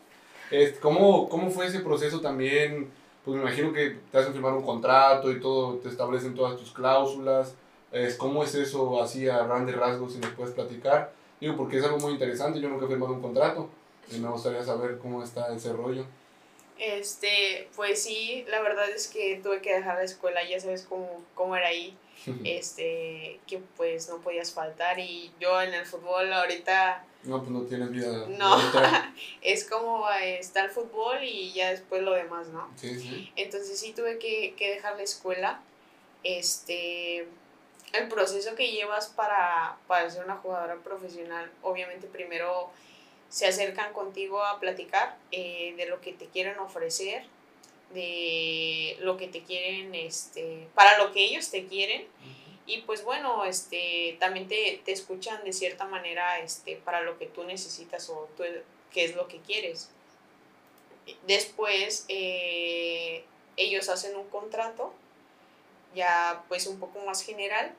[0.81, 2.91] ¿cómo, ¿Cómo fue ese proceso también?
[3.25, 6.73] Pues me imagino que te hacen firmar un contrato y todo, te establecen todas tus
[6.73, 7.55] cláusulas.
[8.19, 11.13] ¿Cómo es eso así a grandes rasgos si nos puedes platicar?
[11.41, 13.69] Digo, porque es algo muy interesante, yo nunca he firmado un contrato
[14.11, 16.05] y me gustaría saber cómo está ese rollo.
[16.79, 21.23] Este, pues sí, la verdad es que tuve que dejar la escuela, ya sabes cómo,
[21.35, 21.97] cómo era ahí.
[22.45, 27.63] Este, que pues no podías faltar y yo en el fútbol ahorita No, pues no
[27.63, 28.27] tienes vida.
[28.29, 28.57] No.
[29.43, 32.69] es como eh, está el fútbol y ya después lo demás, ¿no?
[32.77, 33.33] Sí, sí.
[33.37, 35.61] Entonces sí tuve que, que dejar la escuela.
[36.25, 37.29] Este,
[37.93, 42.71] el proceso que llevas para, para ser una jugadora profesional, obviamente primero
[43.29, 47.25] se acercan contigo a platicar eh, de lo que te quieren ofrecer,
[47.91, 52.07] de lo que te quieren, este, para lo que ellos te quieren.
[52.67, 57.27] Y pues bueno, este, también te, te escuchan de cierta manera este, para lo que
[57.27, 58.43] tú necesitas o tú,
[58.93, 59.91] qué es lo que quieres.
[61.27, 63.25] Después eh,
[63.57, 64.93] ellos hacen un contrato
[65.95, 67.75] ya pues un poco más general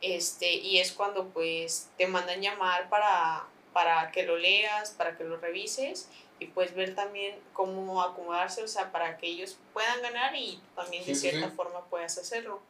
[0.00, 5.24] este, y es cuando pues te mandan llamar para, para que lo leas, para que
[5.24, 6.08] lo revises
[6.40, 11.04] y pues ver también cómo acomodarse, o sea, para que ellos puedan ganar y también
[11.06, 11.56] de Sí, cierta sí.
[11.56, 12.60] forma puedas hacerlo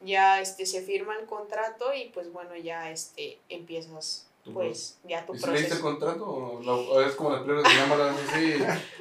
[0.00, 5.34] ya este se firma el contrato y pues bueno ya este empiezas pues ya tu
[5.34, 8.00] ¿Y si leíste el proceso contrato o, la- o es como las que se llaman
[8.00, 8.52] así?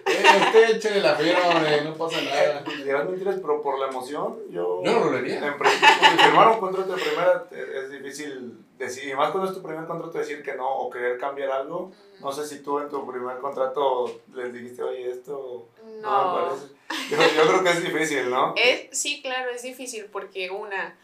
[0.07, 2.63] Eh, usted échale la firma, hombre, no pasa nada.
[2.83, 4.81] Dirás mentiras, pero por la emoción, yo.
[4.83, 5.45] Yo no lo leería.
[5.47, 5.87] En principio,
[6.23, 9.85] firmar un contrato de primera te- es difícil decir, y más cuando es tu primer
[9.85, 11.91] contrato, decir que no o querer cambiar algo.
[12.19, 15.67] No sé si tú en tu primer contrato les dijiste, oye, esto
[16.01, 16.67] no, no, me parece.
[17.09, 18.53] Yo, yo creo que es difícil, ¿no?
[18.55, 20.97] Es, sí, claro, es difícil porque una,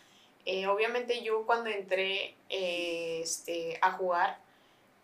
[0.46, 4.38] eh, obviamente yo cuando entré eh, este, a jugar,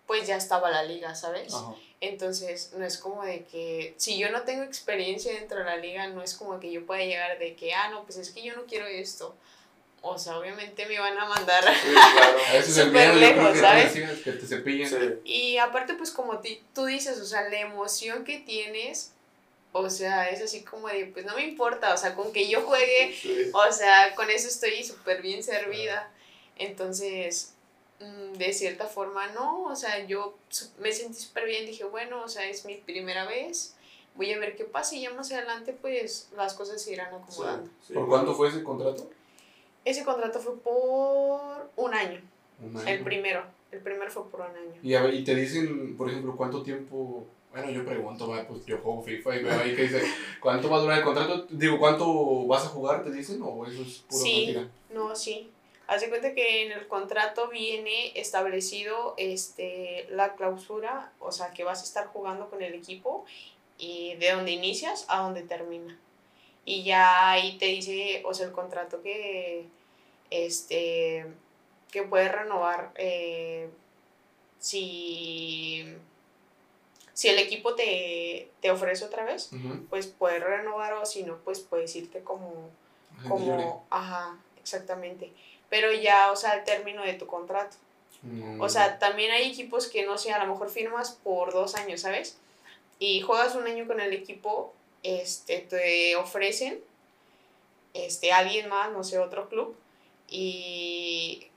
[0.08, 1.54] pues ya estaba la liga, ¿sabes?
[1.54, 1.74] Ajá.
[2.02, 6.08] Entonces, no es como de que, si yo no tengo experiencia dentro de la liga,
[6.08, 8.56] no es como que yo pueda llegar de que, ah, no, pues es que yo
[8.56, 9.36] no quiero esto.
[10.02, 11.62] O sea, obviamente me van a mandar.
[11.66, 12.64] Sí, claro.
[12.66, 13.94] Súper lejos, que ¿sabes?
[13.94, 14.88] te decías, que te cepillen.
[14.90, 15.20] Sí.
[15.26, 19.12] Y aparte, pues como ti- tú dices, o sea, la emoción que tienes,
[19.72, 22.62] o sea, es así como de, pues no me importa, o sea, con que yo
[22.62, 23.52] juegue, Sí.
[23.54, 26.12] o sea, con eso estoy súper bien servida.
[26.58, 27.54] Entonces,
[28.00, 30.38] mm, de cierta forma, no, o sea, yo
[30.80, 33.76] me sentí súper bien, dije, bueno, o sea, es mi primera vez,
[34.16, 37.70] voy a ver qué pasa y ya más adelante, pues las cosas se irán acomodando.
[37.88, 37.94] Sí.
[37.94, 39.10] ¿Por cuánto fue ese contrato?
[39.86, 42.22] Ese contrato fue por un año,
[42.62, 42.88] Un año.
[42.88, 44.74] el primero, el primero fue por un año.
[44.84, 47.26] Y, a ver, y te dicen, por ejemplo, cuánto tiempo.
[47.52, 50.04] Bueno, yo pregunto, pues yo juego FIFA y veo ahí que dice,
[50.40, 51.48] ¿cuánto va a durar el contrato?
[51.50, 53.04] Digo, ¿cuánto vas a jugar?
[53.04, 53.42] ¿Te dicen?
[53.42, 54.36] ¿O eso es pura Sí.
[54.46, 54.68] mentira?
[54.92, 55.50] No, sí.
[55.88, 61.64] Haz de cuenta que en el contrato viene establecido este, la clausura, o sea, que
[61.64, 63.26] vas a estar jugando con el equipo
[63.80, 65.98] y de donde inicias a donde termina.
[66.66, 69.66] Y ya ahí te dice, o sea, el contrato que,
[70.30, 71.26] este,
[71.92, 73.70] que puedes renovar eh,
[74.60, 75.86] si,
[77.20, 79.50] si el equipo te, te ofrece otra vez,
[79.90, 82.70] pues puedes renovar o si no, pues puedes irte como
[83.28, 85.34] como, ajá, exactamente.
[85.70, 87.76] Pero ya, o sea, al término de tu contrato.
[88.22, 88.62] Mm.
[88.62, 92.00] O sea, también hay equipos que, no sé, a lo mejor firmas por dos años,
[92.00, 92.38] ¿sabes?
[93.00, 96.80] Y juegas un año con el equipo, este, te ofrecen,
[97.94, 99.76] este, alguien más, no sé, otro club,
[100.30, 101.48] y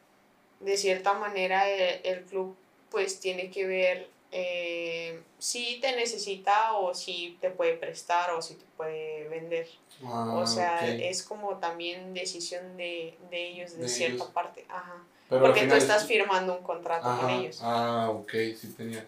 [0.58, 2.56] de cierta manera el, el club,
[2.90, 8.54] pues, tiene que ver eh, si te necesita o si te puede prestar o si
[8.54, 9.68] te puede vender.
[10.04, 10.88] Ah, O sea, ok.
[11.00, 14.28] es como también decisión de, de ellos de, De cierta ellos.
[14.30, 14.64] parte.
[14.68, 14.96] Ajá.
[15.28, 17.32] Pero Porque tú estás es- firmando un contrato con Ajá.
[17.32, 17.58] ellos.
[17.62, 19.06] Ah, ok, sí tenía.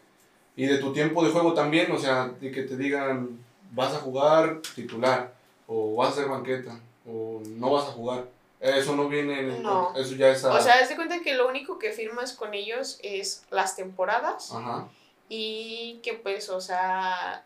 [0.56, 3.98] Y de tu tiempo de juego también, o sea, de que te digan, vas a
[3.98, 5.34] jugar titular,
[5.66, 8.24] o vas a hacer banqueta, o no vas a jugar.
[8.60, 9.62] Eso no viene en el...
[9.62, 9.92] No.
[9.96, 10.44] Eso ya es...
[10.44, 13.74] a- O sea, haz de cuenta que lo único que firmas con ellos es las
[13.76, 14.88] temporadas Ajá.
[15.36, 17.44] Y que pues, o sea,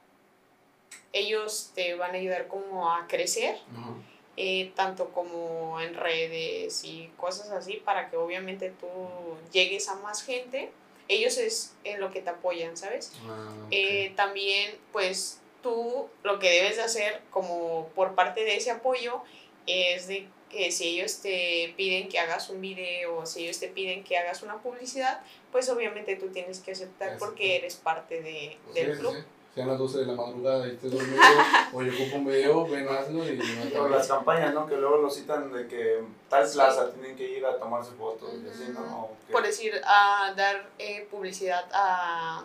[1.15, 3.57] ellos te van a ayudar como a crecer,
[4.37, 8.89] eh, tanto como en redes y cosas así, para que obviamente tú
[9.53, 10.71] llegues a más gente.
[11.09, 13.15] Ellos es en lo que te apoyan, ¿sabes?
[13.27, 13.55] Ah.
[13.71, 19.23] Eh, también, pues tú lo que debes de hacer como por parte de ese apoyo
[19.67, 23.69] es de que si ellos te piden que hagas un video o si ellos te
[23.69, 25.21] piden que hagas una publicidad,
[25.53, 27.19] pues obviamente tú tienes que aceptar Aceptar.
[27.29, 29.15] porque eres parte de, Sí, del sí, club.
[29.15, 29.23] sí.
[29.55, 31.21] Sean las 12 de la madrugada y estés dormido,
[31.73, 33.41] oye, ocupo un video, ven, hazlo y
[33.75, 34.67] no las campañas, ¿no?
[34.69, 38.49] Que luego lo citan de que tal plaza tienen que ir a tomarse fotos y
[38.49, 39.09] así, ¿no?
[39.33, 42.45] Por decir, a dar eh, publicidad a,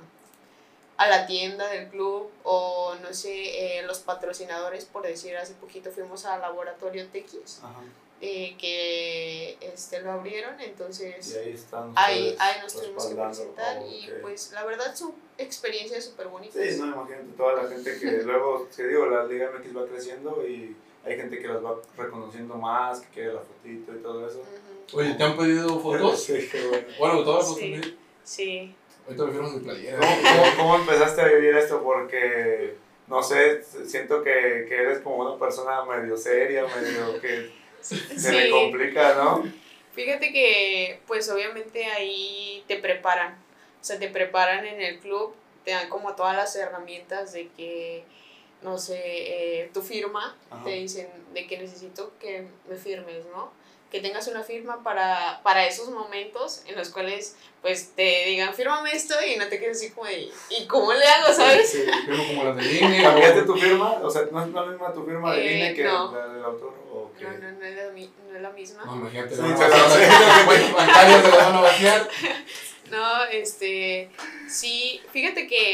[1.03, 5.91] a la tienda del club o no sé, eh, los patrocinadores, por decir, hace poquito
[5.91, 7.59] fuimos al laboratorio TX.
[7.63, 7.81] Ajá.
[8.21, 13.79] eh, que este, lo abrieron, Y entonces ahí están ahí, ahí nos tuvimos que presentar
[13.81, 16.55] Oh, y pues la verdad son experiencias súper bonitas.
[16.63, 20.41] Sí, no, imagínate toda la gente que luego, te digo, la Liga MX va creciendo
[20.47, 20.73] y
[21.05, 24.39] hay gente que las va reconociendo más, que quiere la fotito y todo eso.
[24.39, 26.23] Ujú, Oye, ¿te han pedido fotos?
[26.25, 26.87] Sí, qué bueno.
[26.97, 27.55] Bueno, todas.
[27.55, 27.81] Sí.
[28.23, 28.75] ¿sí?
[29.05, 29.99] Ahorita me firmas mi playera.
[29.99, 31.83] ¿Cómo, cómo, cómo empezaste a vivir esto?
[31.83, 32.75] Porque,
[33.07, 38.49] no sé, siento que, que eres como una persona medio seria, medio que se le
[38.49, 39.43] complica, ¿no?
[39.93, 45.71] Fíjate que pues obviamente ahí te preparan, o sea, te preparan en el club, te
[45.71, 48.03] dan como todas las herramientas de que,
[48.63, 50.63] no sé, eh, tu firma, Ajá.
[50.63, 53.51] te dicen de que necesito que me firmes, ¿no?
[53.93, 58.91] Que tengas una firma para, para esos momentos en los cuales pues te digan, fírmame
[58.91, 61.69] esto y no te quedes así como de, ¿y cómo le hago, sabes?
[61.69, 61.83] Sí.
[62.07, 63.03] Firmo como las de INE.
[63.03, 63.91] ¿Cambiaste tu firma?
[64.01, 66.11] O sea, ¿no es la misma tu firma de Eh, INE que no.
[66.11, 66.73] la del autor?
[66.91, 67.23] ¿O qué?
[67.25, 68.83] No, no, no es la, mi- no es la misma.
[68.85, 69.59] No, imagínate, Sí, las
[71.37, 72.09] van a vaciar.
[72.89, 74.09] No, este,
[74.49, 75.73] sí, fíjate que,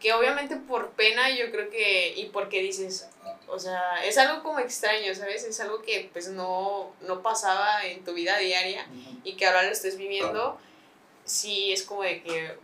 [0.00, 3.08] que obviamente por pena yo creo que, y porque dices,
[3.52, 5.44] o sea, es algo como extraño, ¿sabes?
[5.44, 8.86] Es algo que pues no, no pasaba en tu vida diaria
[9.24, 10.58] y que ahora lo estés viviendo,
[11.24, 12.56] sí es como de que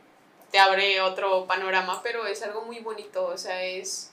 [0.51, 4.12] te abre otro panorama, pero es algo muy bonito, o sea, es...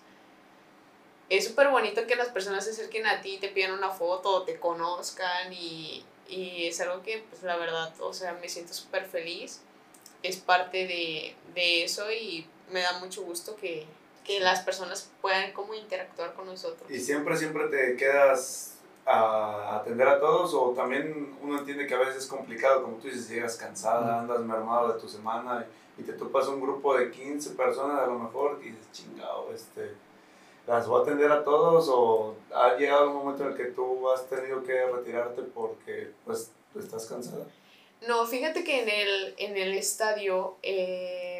[1.27, 4.59] Es súper bonito que las personas se acerquen a ti, te pidan una foto, te
[4.59, 9.61] conozcan y, y es algo que, pues la verdad, o sea, me siento súper feliz.
[10.21, 13.87] Es parte de, de eso y me da mucho gusto que,
[14.25, 16.89] que las personas puedan como interactuar con nosotros.
[16.89, 20.53] ¿Y siempre, siempre te quedas a atender a todos?
[20.53, 24.41] ¿O también uno entiende que a veces es complicado, como tú dices, llegas cansada, andas
[24.41, 25.65] mermado de tu semana
[25.97, 29.51] y, y te topas un grupo de 15 personas a lo mejor y dices, chingado,
[29.53, 29.91] este,
[30.67, 31.87] ¿las voy a atender a todos?
[31.89, 36.51] ¿O ha llegado un momento en el que tú has tenido que retirarte porque pues
[36.75, 37.45] estás cansada?
[38.07, 41.34] No, fíjate que en el, en el estadio, eh,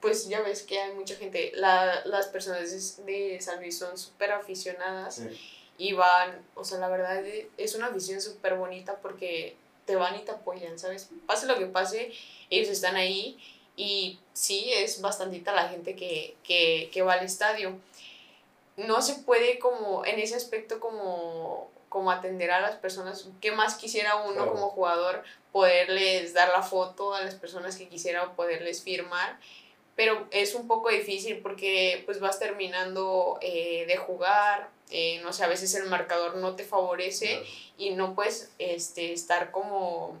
[0.00, 4.32] pues ya ves que hay mucha gente, la, las personas de, San Luis son súper
[4.32, 5.40] aficionadas Sí.
[5.78, 9.56] y van, o sea, la verdad eh, es una afición súper bonita porque
[9.86, 11.08] te van y te apoyan, ¿sabes?
[11.26, 12.12] Pase lo que pase,
[12.50, 13.38] ellos están ahí
[13.76, 17.76] y sí, es bastantita la gente que, que, que va al estadio.
[18.76, 23.76] No se puede como, en ese aspecto como, como atender a las personas, ¿qué más
[23.76, 24.52] quisiera uno Claro.
[24.52, 25.24] como jugador?
[25.52, 29.38] Poderles dar la foto a las personas que quisiera poderles firmar
[29.96, 35.42] pero es un poco difícil porque pues vas terminando eh, de jugar, eh, no sé,
[35.42, 37.44] a veces el marcador no te favorece Claro.
[37.78, 40.16] y no puedes este, estar como,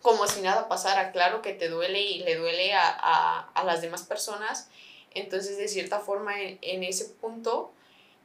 [0.00, 3.82] como si nada pasara, claro que te duele y le duele a, a, a las
[3.82, 4.68] demás personas,
[5.12, 7.72] entonces de cierta forma en, en ese punto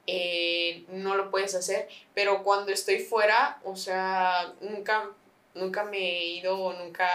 [0.07, 5.09] eh, no lo puedes hacer, pero cuando estoy fuera, o sea, nunca,
[5.55, 7.09] nunca me he ido o nunca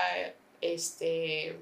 [0.61, 1.57] este,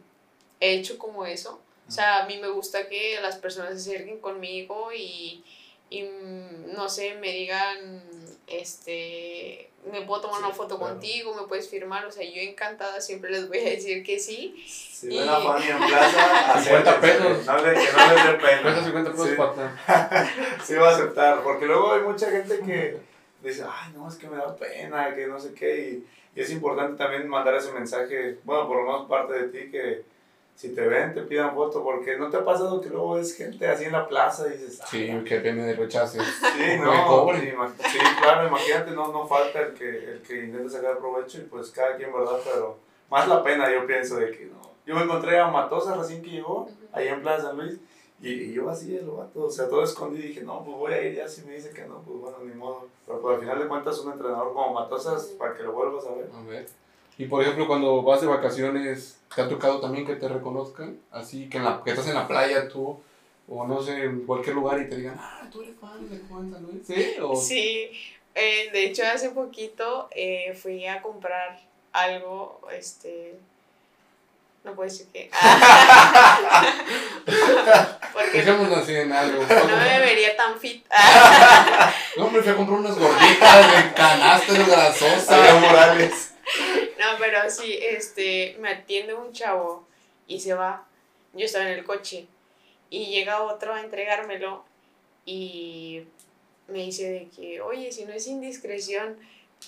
[0.60, 1.60] he hecho como eso.
[1.88, 5.42] O sea, a mí me gusta que las personas se acerquen conmigo y,
[5.90, 8.02] y mm, no sé, me digan,
[8.46, 10.92] este, me puedo tomar Sí, una foto claro.
[10.94, 14.62] contigo, me puedes firmar, o sea, yo encantada siempre les voy a decir que sí.
[14.66, 17.46] Si Y- ven a Fanny en plaza, 50 acérquense, pesos.
[17.46, 18.62] No le, que no les dé pena.
[18.62, 19.34] Cuesta 50 pesos Sí.
[19.36, 20.32] para
[20.64, 22.98] Sí va a aceptar, porque luego hay mucha gente que
[23.42, 26.50] dice, ay, no, es que me da pena, que no sé qué, y, y es
[26.50, 30.02] importante también mandar ese mensaje, bueno, por lo menos parte de ti, que
[30.58, 33.64] si te ven, te pidan foto, porque no te ha pasado que luego ves gente
[33.68, 36.18] así en la plaza y dices, Sí, "Ay, que viene de rechazo.
[36.20, 37.54] sí, no, cobren".
[37.54, 41.42] ima- sí, claro, imagínate, no, no falta el que, el que intente sacar provecho y
[41.42, 42.40] pues cada quien, ¿verdad?
[42.42, 42.76] Pero
[43.08, 46.30] más la pena yo pienso de que no, yo me encontré a Matosa recién que
[46.30, 47.78] llegó, ahí en Plaza San Luis,
[48.20, 50.92] y, y yo así, el vato, o sea, todo escondido, y dije, no, pues voy
[50.92, 52.88] a ir, ya si me dice que no, pues bueno, ni modo.
[53.06, 56.14] Pero pues al final de cuentas, un entrenador como Matosas, para que lo vuelvas a
[56.14, 56.28] ver.
[56.34, 56.66] A ver.
[57.16, 60.98] Y por ejemplo, cuando vas de vacaciones, ¿te ha tocado también que te reconozcan?
[61.10, 62.98] Así que, en la, que estás en la playa tú,
[63.48, 66.52] o no sé, en cualquier lugar y te digan, ah, tú eres fan de Juan
[66.52, 66.86] San Luis.
[66.86, 67.16] ¿Sí?
[67.22, 67.34] O...
[67.36, 67.90] Sí,
[68.34, 71.58] eh, de hecho hace poquito eh, fui a comprar
[71.92, 73.38] algo, este,
[74.64, 75.30] no puedo decir que...
[78.12, 79.42] Porque no, Dejémonos así en algo.
[79.42, 80.84] no me vería tan fit.
[82.16, 85.30] No, me fui a comprar unas gorditas de canastas grasosas.
[85.30, 86.27] Adrián Morales.
[86.98, 89.86] No, pero sí, este, me atiende un chavo
[90.26, 90.86] y se va.
[91.32, 92.26] Yo estaba en el coche
[92.90, 94.64] y llega otro a entregármelo
[95.24, 96.02] y
[96.66, 99.16] me dice de que, oye, si no es indiscreción,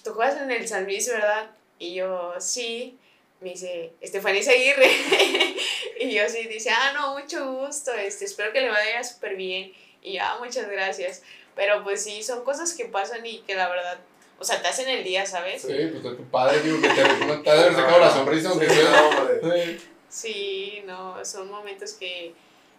[0.02, 1.50] tú juegas en el San Luis, ¿verdad?
[1.78, 2.98] Y yo, sí.
[3.40, 4.90] Me dice, Estefanía Aguirre.
[6.00, 9.72] y yo sí, dice, ah, no, mucho gusto, este, espero que le vaya súper bien.
[10.02, 11.22] Y ya, muchas gracias.
[11.54, 14.00] Pero pues sí, son cosas que pasan y que la verdad,
[14.40, 15.62] o sea, te hacen el día, ¿sabes?
[15.62, 16.94] Sí, pues a tu padre, digo, que te
[17.44, 19.28] te ha de haber sacado la sonrisa aunque Sí, sea.
[19.42, 19.80] Sí.
[20.08, 22.34] Sí, no, son momentos que,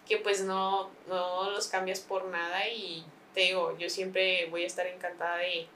[0.06, 4.66] que pues no, no los cambias por nada y te digo, yo siempre voy a
[4.66, 5.66] estar encantada de,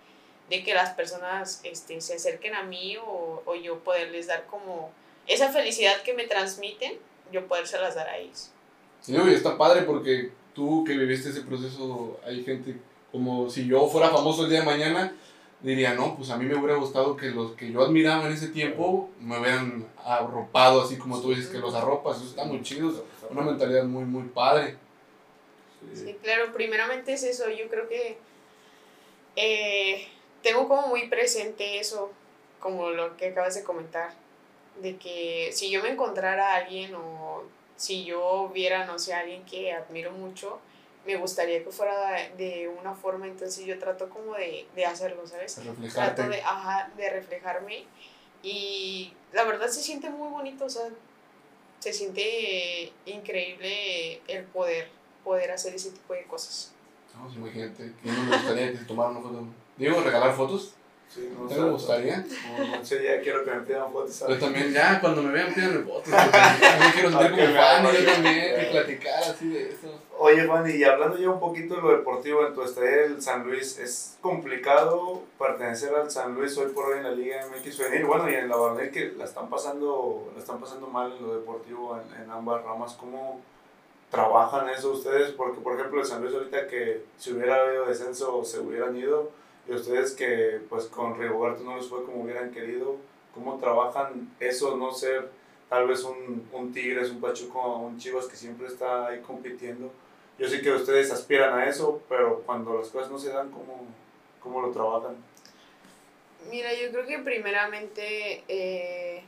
[0.51, 4.90] de que las personas este, se acerquen a mí o, o yo poderles dar como
[5.27, 6.99] esa felicidad que me transmiten,
[7.33, 8.51] yo podérselas dar a ellos.
[9.01, 12.77] Sí, no, y está padre porque tú que viviste ese proceso, hay gente
[13.12, 15.16] como si yo fuera famoso el día de mañana,
[15.61, 18.49] diría, no, pues a mí me hubiera gustado que los que yo admiraba en ese
[18.49, 23.05] tiempo me hubieran arropado así como tú dices que los arropas, eso está muy chido,
[23.31, 24.77] una mentalidad muy, muy padre.
[25.95, 28.19] Sí, claro, primeramente es eso, yo creo que
[29.37, 30.09] eh,
[30.42, 32.12] tengo como muy presente eso,
[32.61, 34.12] como lo que acabas de comentar,
[34.81, 37.45] de que si yo me encontrara a alguien o
[37.77, 40.59] si yo viera, no sé, a alguien que admiro mucho,
[41.07, 45.64] me gustaría que fuera de una forma, entonces yo trato como de, de hacerlo, ¿sabes?
[45.64, 46.14] Reflejarte.
[46.14, 47.85] Trato de, ajá, de reflejarme
[48.42, 50.88] y la verdad se siente muy bonito, o sea,
[51.79, 54.88] se siente increíble el poder,
[55.25, 56.73] poder hacer ese tipo de cosas.
[57.14, 59.47] No, pues imagínate, que no me gustaría que se tomara una foto.
[59.77, 60.75] Digo, regalar fotos,
[61.09, 62.27] Sí, no, ¿te o sea, gustaría?
[62.59, 64.25] No, sé, ya quiero que me pidan fotos.
[64.29, 66.09] Yo también, ya, cuando me vean, pídanme fotos.
[66.12, 70.01] Yo quiero sentir como fan, y yo también, y platicar así de eso.
[70.19, 73.45] Oye, Fanny, y hablando ya un poquito de lo deportivo, en tu estadía del San
[73.45, 78.07] Luis, ¿es complicado pertenecer al San Luis hoy por hoy en la Liga MX Femenil?
[78.07, 81.35] Bueno, y en la Barnett que la están pasando, la están pasando mal en lo
[81.35, 82.95] deportivo en, en ambas ramas.
[82.95, 83.40] ¿Cómo
[84.11, 85.33] trabajan eso ustedes?
[85.33, 89.31] Porque, por ejemplo, el San Luis ahorita que si hubiera habido descenso se hubieran ido,
[89.68, 92.96] y ustedes que pues con Rigoberto no les fue como hubieran querido,
[93.35, 95.31] ¿cómo trabajan eso, no ser
[95.68, 99.90] tal vez un, un Tigres, un Pachuco, un Chivas que siempre está ahí compitiendo?
[100.38, 103.87] Yo sé que ustedes aspiran a eso, pero cuando las cosas no se dan, ¿cómo,
[104.40, 105.16] cómo lo trabajan?
[106.50, 109.22] Mira, yo creo que primeramente eh,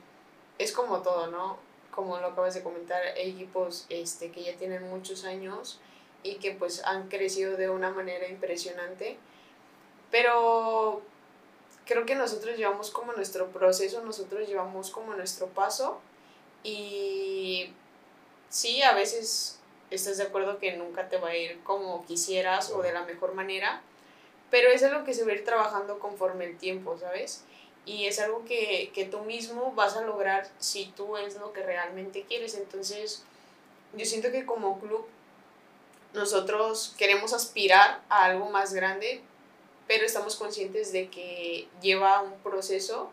[0.58, 1.58] es como todo, ¿no?
[1.90, 5.80] Como lo acabas de comentar, equipos este, que ya tienen muchos años
[6.22, 9.16] y que pues han crecido de una manera impresionante,
[10.10, 11.02] pero
[11.86, 16.00] creo que nosotros llevamos como nuestro proceso, nosotros llevamos como nuestro paso
[16.62, 17.72] y
[18.48, 19.58] sí, a veces
[19.90, 23.34] estás de acuerdo que nunca te va a ir como quisieras o de la mejor
[23.34, 23.82] manera,
[24.50, 27.44] pero es algo que se va a ir trabajando conforme el tiempo, ¿sabes?
[27.84, 31.62] Y es algo que, que tú mismo vas a lograr si tú es lo que
[31.62, 32.54] realmente quieres.
[32.54, 33.24] Entonces,
[33.94, 35.06] yo siento que como club
[36.12, 39.22] nosotros queremos aspirar a algo más grande,
[39.88, 43.10] pero estamos conscientes de que lleva un proceso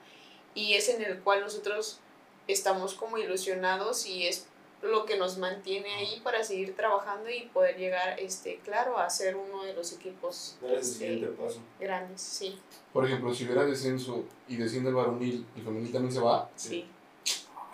[0.54, 2.00] y es en el cual nosotros
[2.48, 4.46] estamos como ilusionados y es
[4.82, 9.36] lo que nos mantiene ahí para seguir trabajando y poder llegar, este, claro, a ser
[9.36, 11.60] uno de los equipos Dar este, siguiente paso.
[11.80, 12.60] grandes, sí,
[12.94, 16.50] Por ejemplo, si hubiera descenso y desciende el varonil, el femenil también se va.
[16.56, 16.88] sí.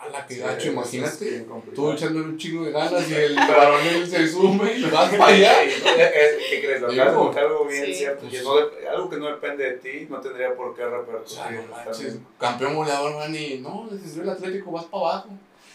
[0.02, 1.46] A la que Sí, gacho, imagínate.
[1.76, 5.54] Tú echándole un chingo de ganas y el varonil se sume y vas para allá.
[6.50, 6.82] ¿Qué crees?
[6.82, 7.94] Lo acabas de Digo, comentar algo bien Sí.
[7.94, 8.22] cierto.
[8.22, 10.90] Pues que no de- algo que no depende de ti no tendría por qué O
[10.90, 11.38] sea, repercutir.
[11.70, 12.28] no manches, también.
[12.40, 15.30] campeón goleador, man, y no, descendió el Atlético, vas para abajo.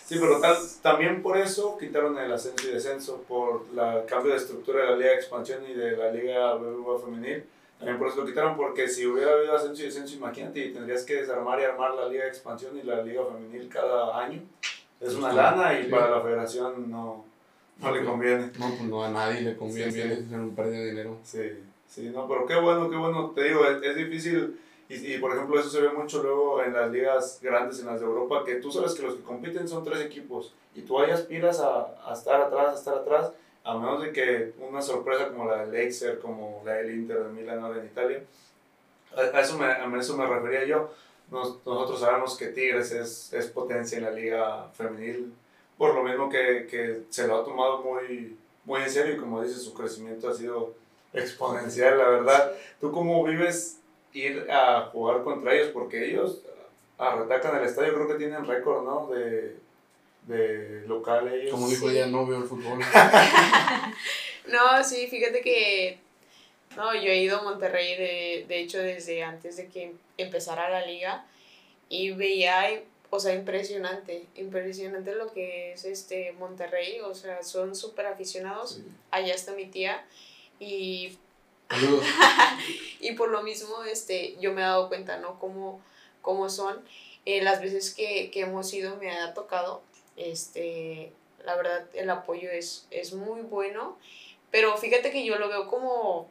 [0.05, 4.33] Sí, pero tal, también por eso quitaron el ascenso y descenso, por la- el cambio
[4.33, 7.45] de estructura de la Liga de Expansión y de la Liga BBVA Femenil.
[7.79, 11.05] También por eso lo quitaron, porque si hubiera habido ascenso y descenso, imagínate, y tendrías
[11.05, 14.43] que desarmar y armar la Liga de Expansión y la Liga Femenil cada año.
[14.99, 15.37] Es una Sí.
[15.37, 17.25] lana y para la federación no,
[17.77, 18.51] no le conviene.
[18.59, 20.09] No, pues no, a nadie le conviene, Sí, sí.
[20.27, 21.19] es un pérdida de dinero.
[21.23, 21.51] Sí,
[21.87, 24.59] sí, no, pero qué bueno, qué bueno, te digo, es, es difícil
[24.89, 27.99] Y, y, por ejemplo, eso se ve mucho luego en las ligas grandes, en las
[27.99, 31.11] de Europa, que tú sabes que los que compiten son tres equipos y tú ahí
[31.11, 33.33] aspiras a, a estar atrás, a estar atrás,
[33.67, 37.33] a menos de que una sorpresa como la del Leicester, como la del Inter de
[37.33, 38.23] Milán ahora en Italia.
[39.17, 40.91] A, eso, me, a eso me refería yo.
[41.33, 45.35] Nos, nosotros sabemos que Tigres es, es potencia en la liga femenil,
[45.77, 49.43] por lo mismo que, que se lo ha tomado muy, muy en serio y como
[49.43, 50.75] dices, su crecimiento ha sido
[51.13, 52.53] exponencial, la verdad.
[52.81, 53.81] ¿Tú cómo vives
[54.13, 55.71] ir a jugar contra ellos?
[55.73, 56.41] Porque ellos
[56.99, 59.09] arretacan el estadio, creo que tienen récord, ¿no?
[59.09, 59.57] De,
[60.27, 61.53] de local ellos.
[61.53, 62.79] Como dijo ella, no veo el fútbol.
[64.49, 65.99] no, sí, fíjate que
[66.77, 70.85] no, yo he ido a Monterrey, de, de hecho, desde antes de que empezara la
[70.85, 71.25] liga
[71.89, 78.07] y veía, o sea, impresionante, impresionante lo que es este Monterrey, o sea, son súper
[78.07, 80.05] aficionados, allá está mi tía
[80.61, 81.17] y...
[83.01, 85.41] y por lo mismo, este, yo me he dado cuenta, ¿no?
[85.41, 85.81] Cómo,
[86.23, 86.81] cómo son.
[87.25, 89.83] Eh, las veces que, que hemos ido me ha tocado,
[90.17, 91.13] este,
[91.45, 93.99] la verdad, el apoyo es, es muy bueno,
[94.51, 96.31] pero fíjate que yo lo veo como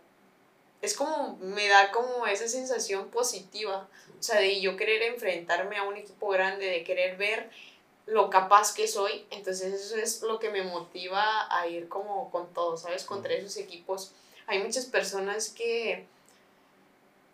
[0.85, 3.87] es como, me da como esa sensación positiva,
[4.19, 7.49] o sea, de yo querer enfrentarme a un equipo grande, de querer ver
[8.05, 12.53] lo capaz que soy, entonces eso es lo que me motiva a ir como con
[12.53, 13.03] todo, ¿sabes?
[13.03, 14.13] Contra esos equipos.
[14.47, 16.05] Hay muchas personas que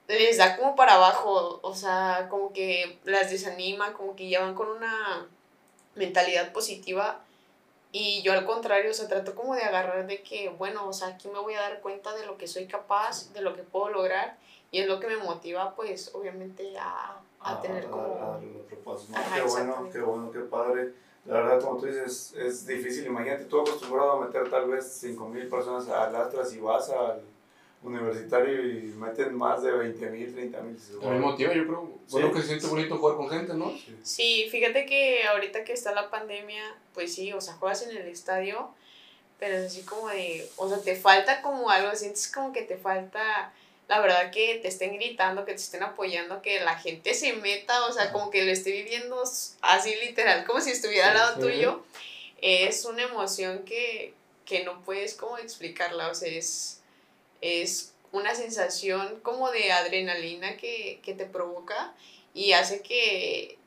[0.07, 4.55] les da como para abajo, o sea, como que las desanima, como que ya van
[4.55, 5.27] con una
[5.95, 7.21] mentalidad positiva
[7.91, 11.09] y yo al contrario, o sea, trato como de agarrar de que, bueno, o sea,
[11.09, 13.89] aquí me voy a dar cuenta de lo que soy capaz, de lo que puedo
[13.89, 14.37] lograr,
[14.71, 18.39] y es lo que me motiva, pues, obviamente, a, a tener como...
[18.69, 20.93] qué bueno, qué bueno, qué padre.
[21.25, 23.05] La verdad, como tú dices, es difícil.
[23.05, 27.21] Imagínate, tú acostumbrado a meter tal vez 5.000 personas a Lastras y vas al
[27.83, 30.77] universitario y meten más de 20 mil, 30 mil.
[30.99, 31.99] También motiva, yo creo.
[32.09, 33.73] Bueno, que se siente bonito jugar con gente, ¿no?
[34.03, 34.47] Sí.
[34.51, 36.63] fíjate que ahorita que está la pandemia,
[36.93, 38.69] pues sí, o sea, juegas en el estadio,
[39.39, 42.77] pero es así como de, o sea, te falta como algo, sientes como que te
[42.77, 43.51] falta,
[43.87, 47.87] la verdad, que te estén gritando, que te estén apoyando, que la gente se meta,
[47.87, 49.23] o sea, como que lo esté viviendo
[49.61, 51.83] así literal, como si estuviera al lado tuyo.
[52.41, 54.13] Es una emoción que,
[54.45, 56.80] que no puedes como explicarla, o sea, es
[57.41, 61.93] es una sensación como de adrenalina que, te provoca
[62.33, 63.57] y hace que,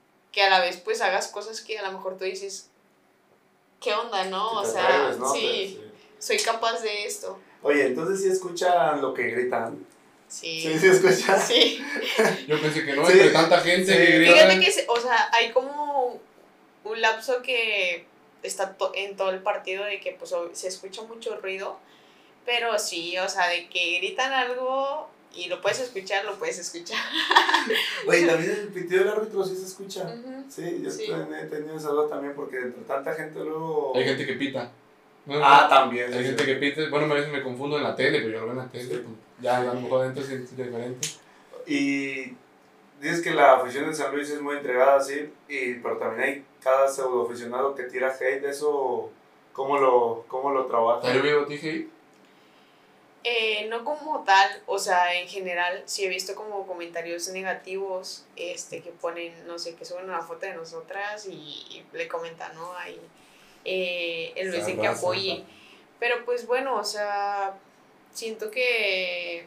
[0.43, 2.71] a la vez pues hagas cosas que a lo mejor tú dices,
[3.81, 4.61] ¿qué onda, no?
[4.61, 5.81] O sea, Sí,
[6.19, 7.39] soy capaz de esto.
[7.63, 9.87] Oye, entonces sí escuchan lo que gritan.
[10.29, 10.61] Sí.
[10.61, 11.41] Sí, sí escuchan.
[11.41, 11.85] Sí.
[12.47, 14.33] Yo pensé que no, entre tanta gente que grita.
[14.33, 16.21] Fíjate que, o sea, hay como
[16.85, 18.07] un lapso que
[18.43, 21.79] está en todo el partido de que pues se escucha mucho ruido
[22.45, 26.99] pero sí, o sea, de que gritan algo y lo puedes escuchar, lo puedes escuchar.
[28.07, 30.09] Oye, también el pitido del árbitro sí se escucha.
[30.49, 33.93] Sí, yo he tenido esa duda también porque entre tanta gente luego...
[33.97, 34.71] Hay gente que pita.
[35.29, 36.13] ah, también.
[36.13, 36.83] Hay gente que pita.
[36.89, 38.99] Bueno, a veces me confundo en la tele, pero yo lo veo en la tele.
[38.99, 41.09] Pues, ya a lo mejor adentro es diferente.
[41.67, 42.35] Y
[43.01, 46.45] dices que la afición de San Luis es muy entregada, sí, y, pero también hay
[46.63, 48.45] cada pseudo aficionado que tira hate.
[48.45, 49.11] ¿Eso
[49.53, 51.09] cómo lo, cómo lo trabaja?
[51.09, 51.94] ¿Has visto hate?
[53.27, 58.83] Eh, no como tal, o sea, en general sí he visto como comentarios negativos, este,
[58.83, 62.77] que ponen, no sé, que suben una foto de nosotras y, le comentan, ¿no?
[62.77, 63.01] Ahí,
[63.65, 65.43] eh, el que apoye.
[65.99, 67.57] Pero pues bueno, o sea,
[68.13, 69.47] siento que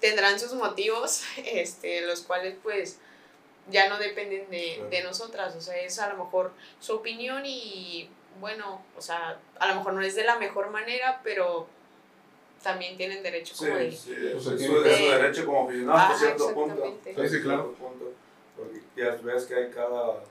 [0.00, 2.98] tendrán sus motivos, este, los cuales pues
[3.68, 8.10] ya no dependen de, de nosotras, o sea, es a lo mejor su opinión y
[8.40, 11.68] bueno, o sea, a lo mejor no es de la mejor manera, pero
[12.62, 16.98] también tienen derecho como sí, Sí, es, su, derecho como aficionado hasta cierto punto.
[17.04, 17.72] Sí, sí, claro.
[17.72, 18.12] Punto,
[18.56, 20.22] porque ya ves que hay cada,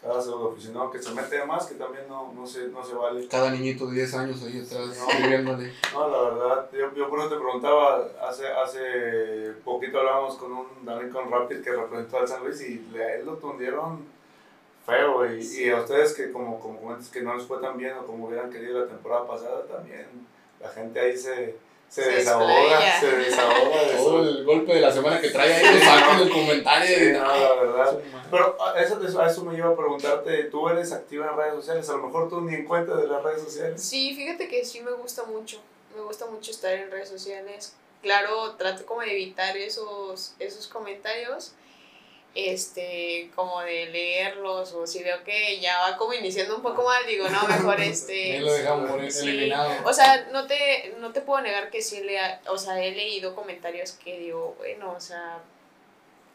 [0.00, 2.94] cada pseudo aficionado que se mete de más, que también no, no, se, no se
[2.94, 3.26] vale.
[3.26, 5.72] Cada niñito de 10 años ahí atrás no, viviéndole.
[5.94, 10.66] No, la verdad, yo, yo por eso te preguntaba, hace, hace poquito hablábamos con un
[10.84, 14.04] Daniel con Rapid que representó al San Luis y a él lo tundieron
[14.84, 17.96] feo y, y a ustedes que como, como comentas que no les fue tan bien
[17.96, 20.06] o como hubieran querido la temporada pasada también
[20.62, 21.56] la gente ahí se,
[21.92, 23.96] se, desahoga, se desahoga.
[23.98, 26.96] Todo el golpe de la semana que trae ahí, lo sacan el comentario.
[26.96, 27.98] Sí, no, la verdad.
[28.30, 31.90] Pero eso, a eso me lleva a preguntarte, ¿tú eres activa en redes sociales?
[31.90, 33.82] A lo mejor tú ni en cuenta de las redes sociales.
[33.82, 35.58] Sí, fíjate que sí me gusta mucho,
[35.94, 37.74] me gusta mucho estar en redes sociales.
[38.00, 41.52] Claro, trato como de evitar esos, esos comentarios,
[42.34, 47.06] este, como de leerlos, o si veo que ya va como iniciando un poco mal,
[47.06, 48.40] digo, no, mejor este...
[48.40, 49.28] Lo dejamos por Sí.
[49.28, 49.70] eliminado.
[49.84, 52.92] O sea, no te, no te puedo negar que sí le, ha- o sea, he
[52.92, 55.40] leído comentarios que digo, bueno, o sea,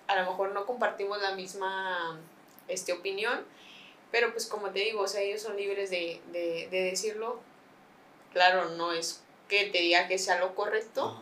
[0.08, 2.20] a lo mejor no compartimos la misma
[2.68, 3.44] este, opinión,
[4.12, 7.40] pero pues como te digo, o sea, ellos son libres de, de, de decirlo.
[8.34, 11.22] Claro, no es que te diga que sea lo correcto, Ajá.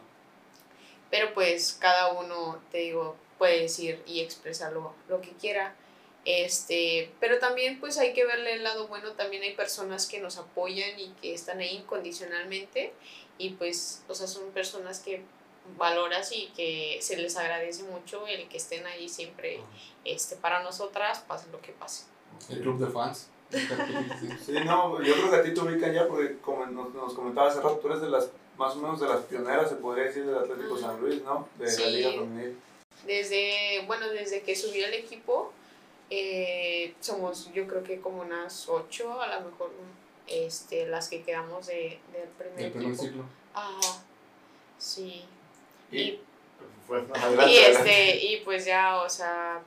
[1.09, 5.75] pero pues cada uno, te digo, puede decir y expresar lo, lo que quiera.
[6.25, 10.37] Este, pero también pues hay que verle el lado bueno, también hay personas que nos
[10.37, 12.93] apoyan y que están ahí incondicionalmente
[13.37, 15.21] y pues, o sea, son personas que
[15.77, 19.59] valoras y que se les agradece mucho el que estén ahí siempre
[20.03, 22.05] este, para nosotras, pase lo que pase.
[22.49, 23.29] El club de fans.
[24.45, 27.53] Sí, no, yo creo que a ti te ubican ya porque como nos, nos comentabas
[27.53, 30.25] hace rato, tú eres de las, más o menos de las pioneras, se podría decir,
[30.25, 31.47] del Atlético San Luis, ¿no?
[31.59, 31.83] De la Sí.
[31.91, 32.57] Liga Femenil.
[33.05, 35.53] Desde, bueno, desde que subió el equipo,
[36.09, 39.71] eh, somos yo creo que como unas ocho, a lo mejor
[40.27, 43.25] este, las que quedamos de, del primer El primer ciclo.
[43.53, 44.03] Ajá,
[44.77, 45.25] sí.
[45.91, 46.21] Y, Y,
[46.87, 47.03] pues,
[47.47, 49.61] y, este, y pues ya, o sea,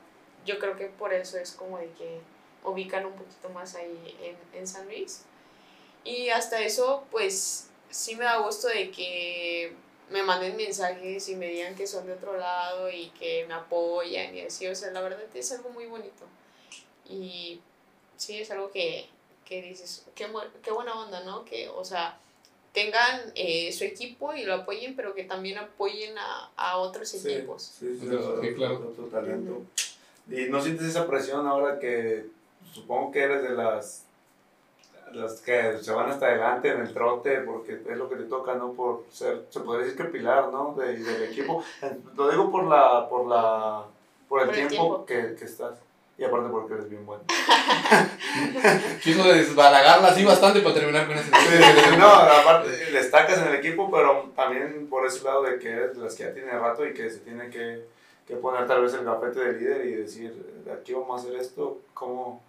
[0.45, 2.19] yo creo que por eso es como de que
[2.63, 5.23] ubican un poquito más ahí en, en San Luis.
[6.03, 9.73] Y hasta eso, pues sí me da gusto de que
[10.09, 14.35] me manden mensajes y me digan que son de otro lado y que me apoyan
[14.35, 16.25] y así, o sea, la verdad es algo muy bonito.
[17.07, 17.59] Y
[18.17, 19.07] sí, es algo que,
[19.45, 21.45] que dices, qué, bu- qué buena onda, ¿no?
[21.45, 22.17] Que, o sea,
[22.73, 27.27] tengan eh, su equipo y lo apoyen, pero que también apoyen a, a otros Sí,
[27.31, 27.63] equipos.
[27.63, 28.89] sí, sí, Sí, claro.
[28.91, 29.61] otro talento.
[30.29, 32.27] ¿Y no sientes esa presión ahora que
[32.73, 34.03] supongo que eres de las,
[35.13, 38.55] las que se van hasta adelante en el trote porque es lo que te toca,
[38.55, 38.73] ¿no?
[38.73, 40.75] Por ser, se podría decir que pilar, ¿no?
[40.77, 41.63] De, del equipo.
[42.15, 43.83] Lo digo por la, por la,
[44.27, 45.05] por el, Por el tiempo, tiempo.
[45.05, 45.79] Que, que estás.
[46.17, 47.23] Y aparte porque eres bien bueno.
[49.01, 51.31] Quiso desbalagarla así bastante para terminar con ese.
[51.97, 56.03] no, aparte destacas en el equipo, pero también por ese lado de que eres de
[56.03, 57.85] las que ya tiene rato y que se tiene que,
[58.27, 60.33] que poner tal vez el gafete de líder y decir,
[60.65, 62.41] de aquí vamos a hacer esto, ¿cómo?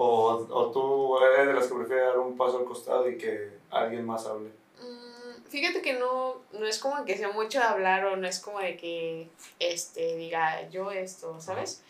[0.00, 3.50] O, o tú eres de las que prefiere dar un paso al costado y que
[3.68, 4.50] alguien más hable.
[4.80, 8.38] Mm, Fíjate que no, no es como que sea mucho de hablar o no es
[8.38, 9.28] como de que
[9.58, 11.82] este, diga yo esto, ¿sabes?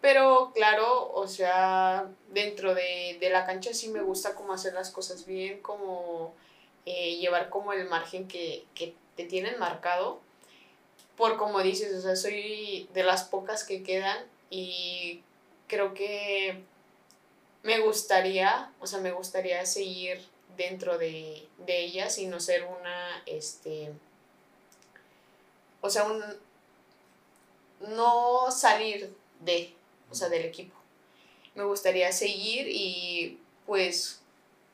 [0.00, 4.90] Pero claro, o sea, dentro de, de la cancha sí me gusta como hacer las
[4.90, 6.34] cosas bien, como
[6.84, 10.18] eh, llevar como el margen que, que te tienen marcado.
[11.16, 14.18] Por como dices, o sea, soy de las pocas que quedan
[14.50, 15.22] y
[15.68, 16.60] creo que
[17.62, 20.20] me gustaría, o sea, me gustaría seguir
[20.56, 23.92] dentro de, de ellas y no ser una, este,
[25.80, 26.22] o sea, un,
[27.94, 29.74] no salir de,
[30.10, 30.74] o sea, del equipo.
[31.54, 34.20] Me gustaría seguir y pues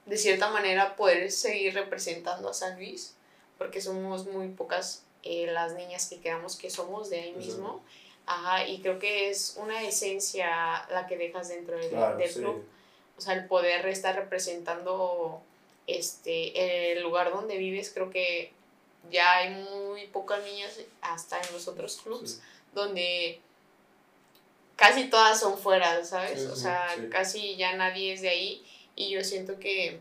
[0.07, 3.15] de cierta manera poder seguir representando a San Luis,
[3.59, 7.83] porque somos muy pocas eh, las niñas que quedamos que somos de ahí mismo.
[8.27, 12.45] Ajá, y creo que es una esencia la que dejas dentro del, Claro, del sí.
[13.19, 15.43] O sea, el poder estar representando
[15.87, 18.53] este, el lugar donde vives, creo que
[19.11, 22.41] ya hay muy pocas niñas, hasta en los otros clubs, Sí.
[22.75, 23.41] donde
[24.77, 26.41] casi todas son fuera, ¿sabes?
[26.41, 27.09] Sí, o sea, sí.
[27.11, 28.65] casi ya nadie es de ahí
[28.95, 29.99] y yo siento que,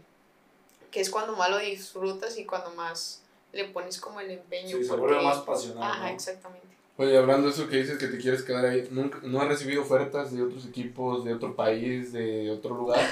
[0.91, 3.21] que es cuando más lo disfrutas y cuando más
[3.53, 4.77] le pones como el empeño.
[4.77, 5.91] Sí, se vuelve más pasional.
[5.91, 6.13] Ajá, ¿no?
[6.13, 6.67] exactamente.
[6.97, 9.83] Oye, hablando de eso que dices que te quieres quedar ahí, ¿nunca, ¿no has recibido
[9.83, 12.99] ofertas de otros equipos, de otro país, de otro lugar?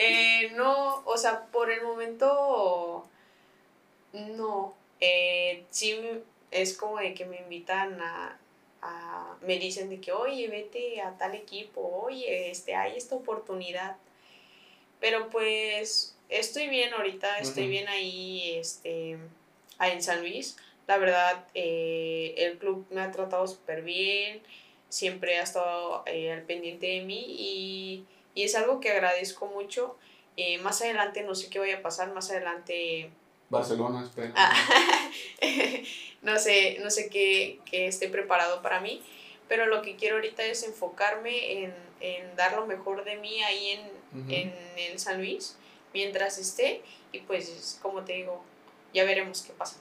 [0.00, 3.04] Eh, no, o sea, por el momento
[4.12, 4.74] no.
[5.00, 5.98] Eh, sí
[6.50, 8.38] es como de que me invitan a,
[8.82, 13.96] a- me dicen de que, oye, vete a tal equipo, oye, este, hay esta oportunidad.
[15.00, 19.18] Pero pues estoy bien ahorita, estoy bien ahí, este,
[19.78, 20.56] ahí en San Luis.
[20.88, 24.42] La verdad, eh, el club me ha tratado súper bien,
[24.88, 29.96] siempre ha estado eh, al pendiente de mí y, y es algo que agradezco mucho.
[30.38, 33.10] Eh, más adelante no sé qué vaya a pasar, más adelante
[33.50, 34.32] Barcelona, espera.
[34.34, 35.10] Ah,
[36.22, 39.02] no sé, no sé qué, qué esté preparado para mí,
[39.46, 43.70] pero lo que quiero ahorita es enfocarme en, en dar lo mejor de mí ahí
[43.72, 43.80] en,
[44.22, 44.32] Ujú.
[44.32, 44.52] en
[44.90, 45.58] el San Luis
[45.92, 46.80] mientras esté
[47.12, 48.42] y pues como te digo,
[48.94, 49.76] ya veremos qué pasa.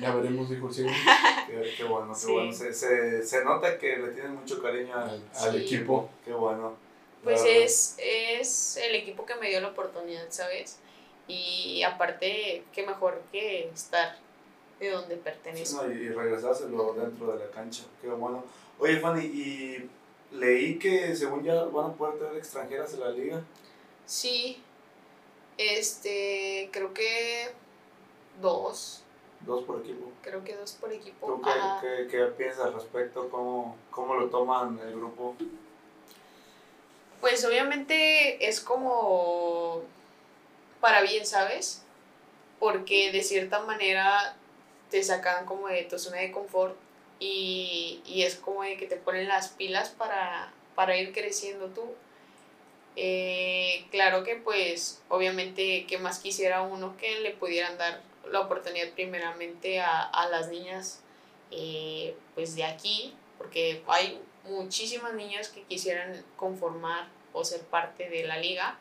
[0.00, 0.90] Ya veremos, dijo el ciego,
[1.46, 2.32] Qué, qué bueno, qué Sí.
[2.32, 2.52] bueno.
[2.52, 5.56] Se, se, se nota que le tienes mucho cariño al, Sí.
[5.58, 6.08] equipo.
[6.24, 6.74] Qué bueno.
[7.22, 10.78] Pues es, es el equipo que me dio la oportunidad, ¿sabes?
[11.26, 14.18] Y aparte, qué mejor que estar
[14.78, 15.82] de donde Sí, pertenezco.
[15.84, 17.84] no, y, y regresárselo dentro de la cancha.
[18.02, 18.44] Qué bueno.
[18.78, 19.88] Oye, Fanny, y
[20.32, 23.40] leí que según ya van a poder tener extranjeras en la liga.
[24.04, 24.62] Sí,
[25.56, 27.52] este, creo que
[28.42, 29.03] dos.
[29.46, 30.10] Dos por equipo.
[30.22, 31.26] Creo que dos por equipo.
[31.26, 33.28] ¿Tú qué, qué, qué, piensas al respecto?
[33.30, 35.36] ¿Cómo, ¿Cómo lo toman el grupo?
[37.20, 39.82] Pues obviamente es como
[40.80, 41.82] para bien, ¿sabes?
[42.58, 44.36] Porque de cierta manera
[44.90, 46.76] te sacan como de tu zona de confort
[47.18, 51.82] y, y es como de que te ponen las pilas para, para ir creciendo tú.
[52.96, 58.00] Eh, claro que pues obviamente que más quisiera uno que le pudieran dar
[58.30, 61.00] la oportunidad primeramente a, a las niñas
[61.50, 68.24] eh, pues de aquí, porque hay muchísimas niñas que quisieran conformar o ser parte de
[68.24, 68.78] la liga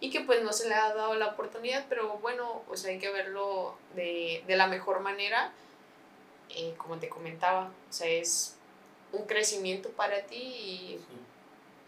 [0.00, 3.10] y que pues no se le ha dado la oportunidad, pero bueno, pues hay que
[3.10, 5.52] verlo de, de la mejor manera,
[6.50, 8.56] eh, como te comentaba, o sea, es
[9.12, 11.00] un crecimiento para ti y...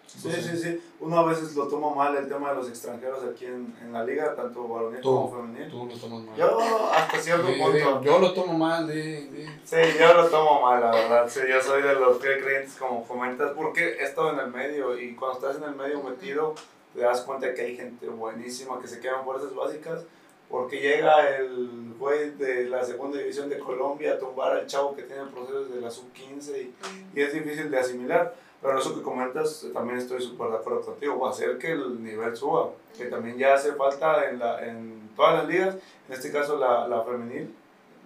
[0.06, 0.80] sí, sí.
[1.00, 4.04] Uno a veces lo toma mal el tema de los extranjeros aquí en, en la
[4.04, 5.70] liga, tanto varonil como femenil.
[5.70, 6.36] Tú lo tomas mal.
[6.36, 8.02] Yo hasta cierto punto.
[8.02, 11.28] yo lo tomo mal, de, Sí, yo lo tomo mal, la verdad.
[11.28, 14.98] Sí, yo soy de los que creyentes como comentas, porque he estado en el medio
[14.98, 16.54] y cuando estás en el medio metido,
[16.94, 20.04] te das cuenta que hay gente buenísima que se quedan en fuerzas básicas.
[20.48, 25.02] Porque llega el juez de la segunda división de Colombia a tumbar al chavo que
[25.02, 26.74] tiene procesos de la sub-15 y,
[27.18, 28.34] y es difícil de asimilar.
[28.64, 32.70] Pero eso que comentas, también estoy súper de acuerdo contigo, hacer que el nivel suba,
[32.96, 35.74] que también ya hace falta en, la, en todas las ligas,
[36.08, 37.54] en este caso la, la femenil.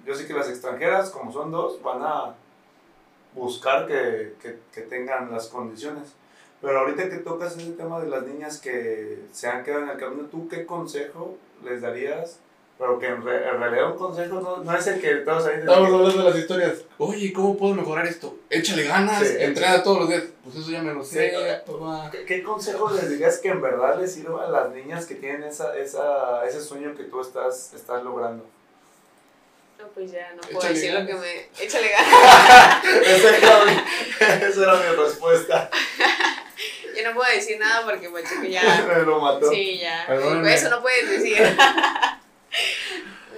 [0.04, 2.34] Yo sé que las extranjeras, como son dos, van a
[3.34, 6.14] buscar que, que, que tengan las condiciones.
[6.60, 9.96] Pero ahorita que tocas ese tema de las niñas que se han quedado en el
[9.96, 12.40] camino, ¿tú qué consejo les darías
[12.78, 15.58] pero que en, re, en, realidad un consejo no, no es el que todos ahí...
[15.58, 16.74] Estamos hablando de las historias.
[16.98, 18.38] Oye, ¿cómo puedo mejorar esto?
[18.48, 20.22] Échale ganas, sí, entrena todos los días.
[20.44, 21.28] Pues eso ya me lo sé.
[21.28, 21.36] Sí,
[22.12, 25.42] ¿Qué, ¿Qué, consejo les dirías que en verdad les sirva a las niñas que tienen
[25.42, 28.46] esa, esa, ese sueño que tú estás, estás logrando?
[29.76, 31.08] No, pues ya, no puedo échale decir ganas.
[31.08, 31.64] lo que me...
[31.64, 31.88] Échale
[33.40, 34.42] ganas.
[34.42, 35.70] Esa era mi respuesta.
[36.96, 38.86] Yo no puedo decir nada porque pues ya...
[38.88, 39.50] me lo mató.
[39.50, 40.04] Sí, ya.
[40.06, 40.54] Perdóname.
[40.54, 41.38] Eso no puedes decir.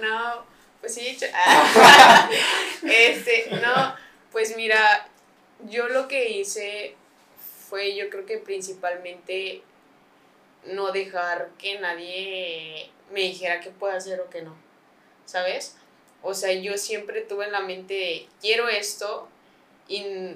[0.01, 0.45] No,
[0.79, 1.17] pues sí.
[2.83, 3.95] este, no,
[4.31, 5.07] pues mira,
[5.69, 6.95] yo lo que hice
[7.69, 9.61] fue, yo creo que principalmente
[10.65, 14.55] no dejar que nadie me dijera qué puedo hacer o qué no,
[15.25, 15.75] ¿sabes?
[16.23, 19.27] O sea, yo siempre tuve en la mente, quiero esto,
[19.87, 20.35] y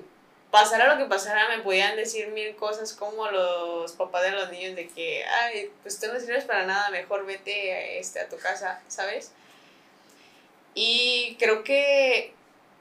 [0.51, 4.76] pasara lo que pasara, me podían decir mil cosas como los papás de los niños
[4.76, 8.82] de que, ay, pues tú no sirves para nada, mejor vete este, a tu casa,
[8.88, 9.32] ¿sabes?
[10.76, 12.34] Y creo que,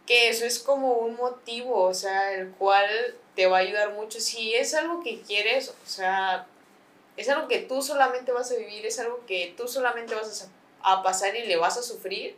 [0.06, 2.88] que eso es como un motivo, o sea, el cual
[3.34, 4.20] te va a ayudar mucho.
[4.20, 6.46] Si es algo que quieres, o sea,
[7.16, 10.50] es algo que tú solamente vas a vivir, es algo que tú solamente vas
[10.82, 12.36] a, a pasar y le vas a sufrir,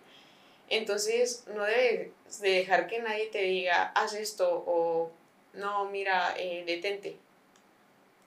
[0.69, 5.11] entonces no debes de dejar que nadie te diga, haz esto o
[5.55, 7.17] no, mira, eh, detente.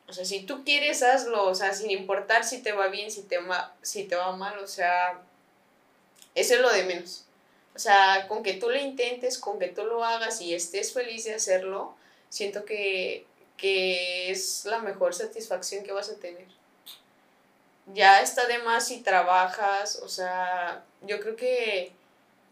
[0.07, 3.21] O sea, si tú quieres, hazlo, o sea, sin importar si te va bien, si
[3.23, 5.21] te, va, si te va mal, o sea,
[6.39, 7.25] eso es lo de menos.
[7.75, 11.25] O sea, con que tú lo intentes, con que tú lo hagas y estés feliz
[11.25, 11.95] de hacerlo,
[12.29, 13.25] siento que,
[13.57, 16.47] que es la mejor satisfacción que vas a tener.
[17.93, 21.91] Ya está de más si trabajas, o sea, yo creo que,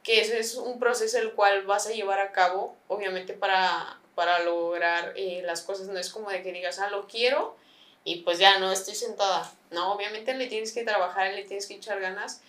[0.03, 4.39] que eso es un proceso el cual vas a llevar a cabo, obviamente para, para
[4.39, 5.87] lograr eh, las cosas.
[5.87, 7.55] No es como de que digas, ah, lo quiero
[8.03, 9.51] y pues ya no estoy sentada.
[9.69, 12.41] No, obviamente le tienes que trabajar, le tienes que echar ganas,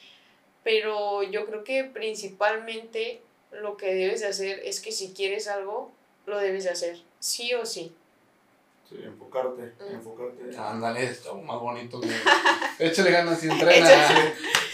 [0.68, 5.90] pero yo creo que principalmente lo que debes de hacer es que si quieres algo,
[6.26, 7.90] lo debes de hacer, sí o sí.
[8.86, 9.94] Sí, enfocarte, mm.
[9.94, 10.58] enfocarte.
[10.58, 12.10] Ándale, esto más bonito que...
[12.86, 13.88] Échale ganas y entrena.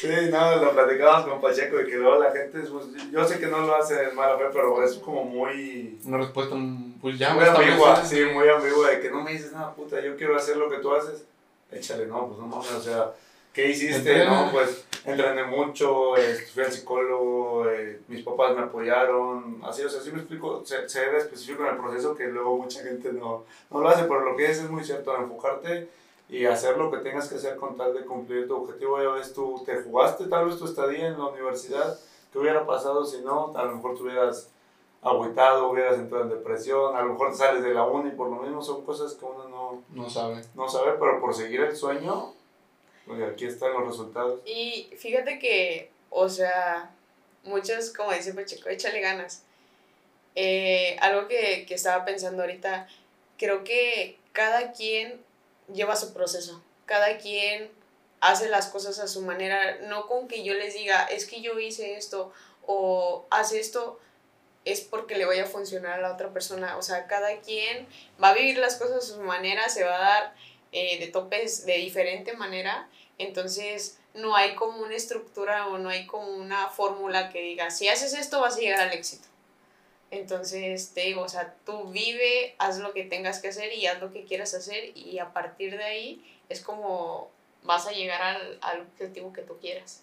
[0.01, 3.47] Sí, no, lo platicábamos con Pacheco y que luego la gente, pues, yo sé que
[3.47, 6.01] no lo hace en mala fe, pero es como muy...
[6.05, 6.57] Una respuesta,
[7.01, 7.35] pues ya...
[7.35, 10.57] Muy ambigua, sí, muy ambigua, de que no me dices nada, puta, yo quiero hacer
[10.57, 11.25] lo que tú haces,
[11.71, 13.13] échale, no, pues no mames, o sea,
[13.55, 13.97] ¿qué hiciste?
[13.97, 14.47] Entrena.
[14.47, 19.89] No, pues entrené mucho, eh, fui al psicólogo, eh, mis papás me apoyaron, así, o
[19.89, 23.45] sea, sí me explico, ser, ser específico en el proceso que luego mucha gente no,
[23.71, 25.89] no lo hace, pero lo que es es muy cierto, enfocarte
[26.29, 29.01] y hacer lo que tengas que hacer con tal de cumplir tu objetivo.
[29.01, 31.99] Ya ves, tú te jugaste tal vez tu estadía en la universidad,
[32.33, 33.53] ¿qué hubiera pasado si no?
[33.55, 34.51] A lo mejor te hubieras
[35.03, 38.37] agüitado, hubieras entrado en depresión, a lo mejor te sales de la uni por lo
[38.37, 40.43] mismo, son cosas que uno no, no sabe.
[40.55, 42.33] No sabe, pero por seguir el sueño,
[43.07, 44.41] pues aquí están los resultados.
[44.47, 46.91] Y fíjate que, o sea,
[47.45, 49.43] muchos, como dice Pacheco, échale ganas.
[50.35, 52.89] Eh, algo que, que estaba pensando ahorita,
[53.39, 55.23] creo que cada quien
[55.73, 57.71] lleva su proceso, cada quien
[58.21, 61.59] hace las cosas a su manera, no con que yo les diga, es que yo
[61.59, 62.33] hice esto
[62.67, 64.01] o haz esto,
[64.65, 66.79] es porque le vaya a funcionar a la otra persona.
[66.79, 67.87] O sea, cada quien
[68.23, 70.35] va a vivir las cosas a su manera, se va a dar
[70.75, 72.89] eh, de topes de diferente manera.
[73.17, 77.89] Entonces, no hay como una estructura o no hay como una fórmula que diga, si
[77.89, 79.27] haces esto vas a llegar al éxito.
[80.11, 84.01] Entonces, te digo, o sea, tú vive, haz lo que tengas que hacer y haz
[84.01, 87.31] lo que quieras hacer y a partir de ahí es como
[87.65, 90.03] vas a llegar al, al objetivo que tú quieras.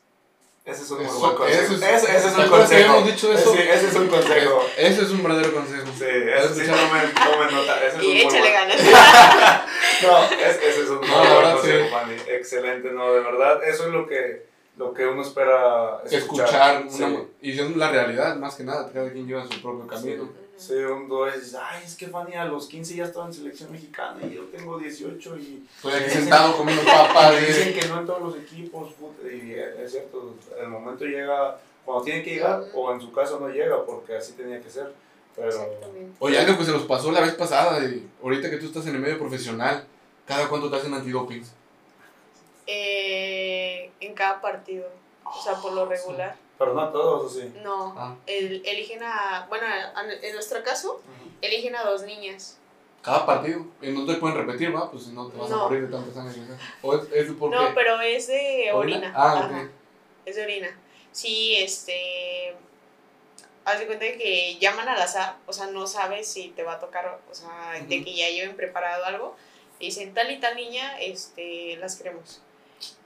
[0.65, 1.61] Ese es un muy Eso- buen consejo.
[1.63, 3.01] eso es- Ese, ese es ¿te un consejo.
[3.01, 3.53] dicho eso?
[3.55, 4.65] Ese es un consejo.
[4.77, 5.87] Ese es un verdadero consejo.
[5.97, 7.77] Sí, ese sí, tomen, tomen nota.
[7.85, 8.77] Ese es un Y échale ganas.
[10.07, 12.31] No, es- es un muy No, la buen verdad, sí.
[12.31, 14.45] Excelente, no, de verdad, eso es lo que,
[14.77, 16.47] lo que uno espera escuchar.
[16.47, 17.03] Escuchar, Sí.
[17.03, 20.29] una, y es la realidad, más que nada, cada quien lleva su propio camino.
[20.57, 24.19] Sí, uno dice, ay, es que Fanny a los 15 ya estaba en selección mexicana
[24.23, 27.33] y yo tengo 18 y Estoy aquí Sí, sentado comiendo papas.
[27.41, 28.89] y- dicen que no en todos los equipos,
[29.23, 33.49] y es cierto, el momento llega cuando tiene que llegar o en su caso no
[33.49, 34.93] llega porque así tenía que ser,
[35.35, 35.69] pero.
[36.19, 38.95] Oye, algo que se nos pasó la vez pasada, y ahorita que tú estás en
[38.95, 39.85] el medio profesional,
[40.25, 41.51] ¿cada cuánto te hacen antidopings?
[42.67, 44.87] Eh, en cada partido,
[45.23, 46.35] o sea, por lo regular.
[46.57, 47.51] pero no todos, ¿o sí?
[47.63, 48.15] No, Ah.
[48.27, 51.01] el- eligen a, bueno, a- en nuestro caso,
[51.41, 52.59] eligen a dos niñas.
[53.01, 53.65] Cada partido.
[53.81, 54.91] Y no te pueden repetir, ¿va?
[54.91, 55.63] Pues si no te vas a No.
[55.63, 56.37] morir de tanta sangre.
[56.39, 56.55] ¿no?
[56.83, 59.11] ¿O es, es porque No, pero es de orina.
[59.15, 59.69] Ah, Ajá, ok.
[60.27, 60.79] Es de orina.
[61.11, 62.55] Sí, este.
[63.63, 66.73] Haz de cuenta de que llaman al azar, o sea, no sabes si te va
[66.73, 68.05] a tocar, o sea, de Ujú.
[68.05, 69.35] que ya lleven preparado algo.
[69.79, 72.41] Y dicen, tal y tal niña, este, las queremos.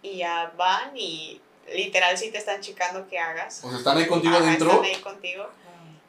[0.01, 1.41] Y ya van y
[1.73, 3.63] literal sí te están checando que hagas.
[3.63, 4.69] O sea, están ahí contigo Ajá, adentro.
[4.71, 5.49] Están ahí contigo.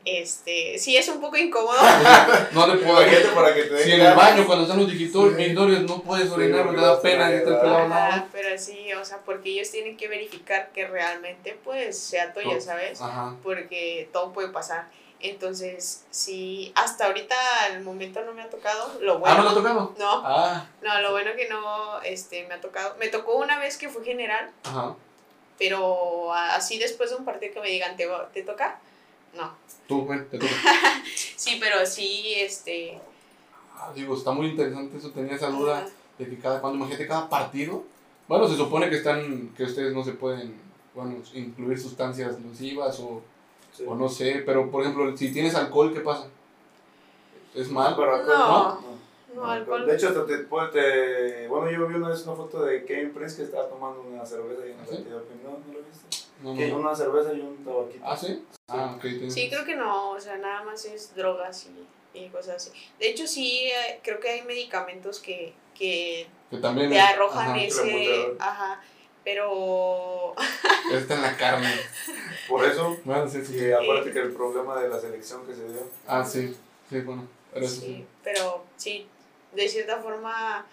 [0.09, 1.77] Este, sí, es un poco incómodo.
[2.53, 4.89] No te puedo Imagínate para que te den Si en el baño, cuando están los
[4.89, 5.43] digitor- Sí.
[5.45, 8.25] dictorios, no puedes Sí, orinar, porque me da pena que pelado lado.
[8.33, 12.61] pero sí, o sea, porque ellos tienen que verificar que realmente, pues, sea tuya.
[12.61, 13.01] ¿sabes?
[13.01, 13.35] Ajá.
[13.43, 14.87] Porque todo puede pasar.
[15.19, 17.35] Entonces, sí, hasta ahorita
[17.65, 18.99] al momento no me ha tocado.
[19.01, 19.37] Lo Ah, bueno.
[19.39, 19.95] ¿no lo ha tocado?
[19.99, 22.95] No, Ah, no, lo bueno que no, este, me ha tocado.
[23.01, 24.95] Me tocó una vez que fue general, ajá.
[25.59, 28.79] pero así después de un partido que me digan, ¿te, va- te toca?
[29.37, 29.53] No.
[29.87, 30.53] Tú, bueno, te toca.
[31.37, 32.99] Sí, pero sí, este...
[33.77, 35.11] Ah, digo, está muy interesante eso.
[35.11, 35.87] Tenía esa duda
[36.19, 37.85] de que cada, cuando imagínate cada partido.
[38.27, 40.57] Bueno, se supone que están, que ustedes no se pueden,
[40.95, 43.23] bueno, incluir sustancias nocivas o,
[43.73, 43.85] Sí.
[43.87, 46.27] o no sé, pero por ejemplo, si tienes alcohol, ¿qué pasa?
[47.55, 47.95] ¿Es mal?
[47.95, 48.81] Pero alcohol, No,
[49.35, 49.87] no, no.
[49.87, 53.43] De hecho, te, te- bueno, yo vi una vez una foto de Kevin Prince que
[53.43, 54.97] estaba tomando una cerveza y en el ¿Sí?
[54.97, 55.43] antidoping.
[55.45, 56.26] No, no lo viste.
[56.43, 56.79] No, no, Que no.
[56.79, 58.05] una cerveza y un tabaquito.
[58.07, 58.45] ¿Ah, sí?
[58.69, 59.03] Ah, ok.
[59.03, 61.67] tienes- Sí, creo que no, o sea, nada más es drogas
[62.15, 62.71] y, y cosas así.
[62.99, 67.49] De hecho, sí, eh, creo que hay medicamentos que, que Que también te es- arrojan
[67.51, 68.33] ajá, ese...
[68.39, 68.81] Ajá,
[69.25, 70.35] pero...
[70.93, 71.73] Está en la carne.
[72.49, 73.57] Por eso, Bueno, sí, sí.
[73.57, 75.81] y acuérdate que el problema de la selección que se dio.
[76.07, 76.57] Ah, sí.
[76.89, 77.27] Sí, bueno.
[77.53, 78.07] Pero Sí, sí.
[78.23, 79.09] pero sí,
[79.55, 80.67] de cierta forma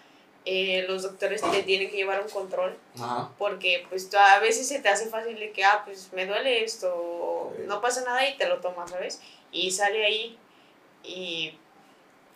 [0.46, 3.30] eh, los doctores te tienen que llevar un control Ajá.
[3.38, 6.62] porque pues tú- a veces se te hace fácil de que, ah, pues me duele
[6.64, 9.20] esto, o no pasa nada y te lo tomas, ¿sabes?
[9.52, 10.38] Y sale ahí
[11.02, 11.54] y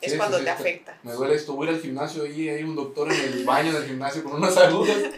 [0.01, 0.97] es Sí, cuando sí, te sí, afecta.
[1.03, 4.23] Me duele esto, voy al gimnasio y hay un doctor en el baño del gimnasio
[4.25, 4.97] con unas agujas.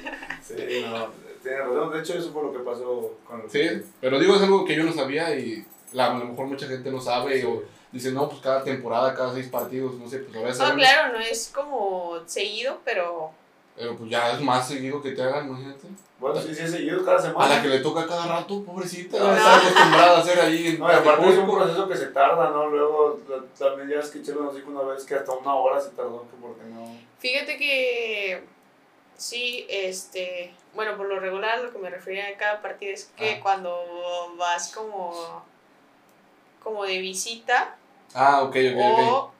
[0.43, 1.09] Sí, no,
[1.45, 1.93] tiene razón.
[1.93, 3.51] De hecho, eso fue lo que pasó con el.
[3.51, 6.67] Sí, pero digo, es algo que yo no sabía y la, a lo mejor mucha
[6.67, 7.47] gente no sabe Sí.
[7.47, 7.63] o
[7.93, 11.21] dice, no, pues cada temporada, cada seis partidos, no sé, pues ahora No, claro, no
[11.21, 13.31] es como seguido, pero
[13.77, 15.87] Pero pues ya es más seguido que te hagan, imagínate.
[16.19, 17.57] Bueno, sí, sí, seguido cada A semana.
[17.57, 19.33] la que le toca cada rato, pobrecita, No.
[19.35, 22.51] está acostumbrada a hacer ahí en No, y aparte es un proceso que se tarda,
[22.51, 22.67] ¿no?
[22.69, 23.19] Luego,
[23.59, 26.65] también ya escuché nos dijo una vez que hasta una hora se tardó, que porque
[26.65, 26.95] no.
[27.21, 28.45] fíjate que
[29.17, 33.37] sí, este, bueno, por lo regular lo que me refería a cada partido es que
[33.37, 33.41] Ah.
[33.43, 35.43] cuando vas como,
[36.63, 37.77] como de visita
[38.15, 38.99] Ah, ok, ok, ok.
[39.13, 39.33] o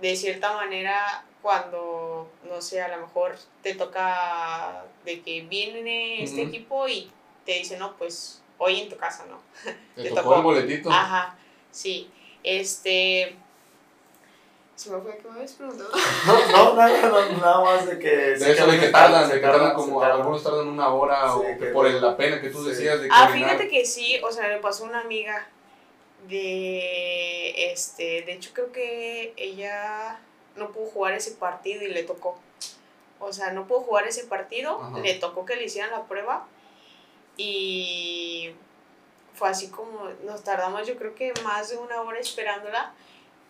[0.00, 6.42] de cierta manera cuando, no sé, a lo mejor te toca de que viene este
[6.42, 7.10] equipo y
[7.44, 9.40] te dice, no, pues hoy en tu casa, ¿no?
[9.94, 10.36] Te te tocó tocó.
[10.36, 10.90] el boletito.
[10.90, 11.36] Ajá,
[11.70, 12.10] sí.
[12.44, 13.36] Este.
[14.74, 15.90] Se me fue que me habías preguntado.
[16.26, 18.08] No, no, nada, no, nada más de que.
[18.08, 20.20] De eso de que tardan, de que tardan se como, tardan.
[20.20, 22.70] algunos tardan una hora Sí, o que- que por el- la pena que tú sí.
[22.70, 23.50] decías de Ah, caminar.
[23.50, 25.46] fíjate que sí, o sea, me pasó una amiga
[26.28, 27.11] de.
[27.70, 28.22] Este.
[28.22, 30.18] De hecho, creo que ella
[30.56, 32.38] no pudo jugar ese partido y le tocó.
[33.20, 34.98] O sea, no pudo jugar ese partido, Ajá.
[34.98, 36.46] le tocó que le hicieran la prueba
[37.36, 38.52] y
[39.34, 42.92] fue así como nos tardamos yo creo que más de una hora esperándola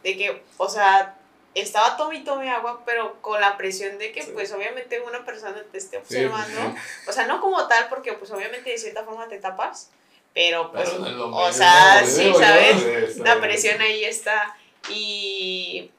[0.02, 1.16] de que, o sea,
[1.54, 5.62] estaba tome y tome agua, pero con la presión de que pues obviamente una persona
[5.70, 6.74] te esté Sí, observando.
[7.08, 9.90] O sea, no como tal, porque pues obviamente de cierta forma te tapas,
[10.34, 12.34] pero pues, Pero o sea, sí, veo.
[12.38, 13.18] ¿sabes?
[13.18, 14.56] La presión ahí está.
[14.90, 15.90] Y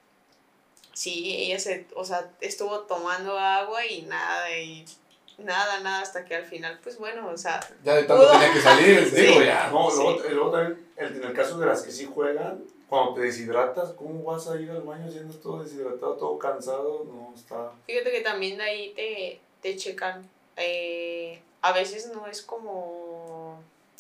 [0.94, 4.86] sí, ella se, o sea, estuvo tomando agua y nada, y
[5.38, 8.32] nada, nada, hasta que al final, pues bueno, o sea, Ya de tanto Pudo.
[8.34, 9.16] tenía que salir, Sí.
[9.22, 9.70] digo, ya.
[9.72, 9.98] No, Sí.
[10.04, 14.24] luego, luego también, en el caso de las que sí juegan, cuando te deshidratas, ¿cómo
[14.24, 17.06] vas a ir al baño siendo todo deshidratado, todo cansado?
[17.06, 17.72] No, está...
[17.88, 20.30] fíjate que también de ahí te, te checan.
[20.58, 23.13] eh, a veces no es como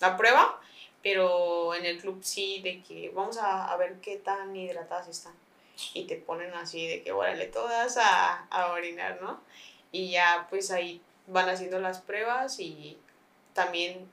[0.04, 0.60] la prueba,
[1.02, 5.34] pero en el club sí, de que vamos a, a ver qué tan hidratadas están.
[5.94, 9.42] Y te ponen así de que, órale, todas a, a orinar, ¿no?
[9.92, 12.98] Y ya pues ahí van haciendo las pruebas y
[13.54, 14.08] también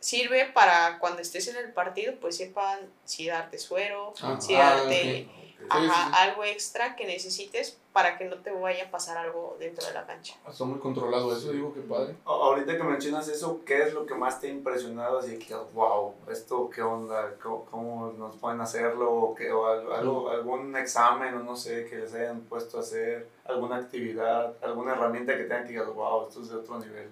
[0.00, 4.74] sirve para cuando estés en el partido, pues sepan si darte suero, Ah, si ah,
[4.76, 5.28] darte.
[5.68, 9.94] Ajá, algo extra que necesites para que no te vaya a pasar algo dentro de
[9.94, 10.34] la cancha.
[10.48, 12.14] Está muy controlado eso, digo, qué padre.
[12.26, 15.18] A- Ahorita que mencionas eso, ¿qué es lo que más te ha impresionado?
[15.18, 17.34] Así que, wow, ¿esto qué onda?
[17.42, 19.10] ¿Cómo, cómo nos pueden hacerlo?
[19.12, 22.80] ¿O, qué, o algo, algo- algún examen o no sé que les hayan puesto a
[22.80, 23.26] hacer?
[23.46, 24.52] ¿Alguna actividad?
[24.62, 27.10] ¿Alguna herramienta que tengan que digas, wow, esto es de otro nivel?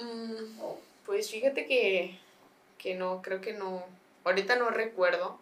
[0.00, 0.60] Mm,
[1.06, 2.18] pues fíjate que,
[2.78, 3.82] que no, creo que no,
[4.24, 5.38] ahorita no recuerdo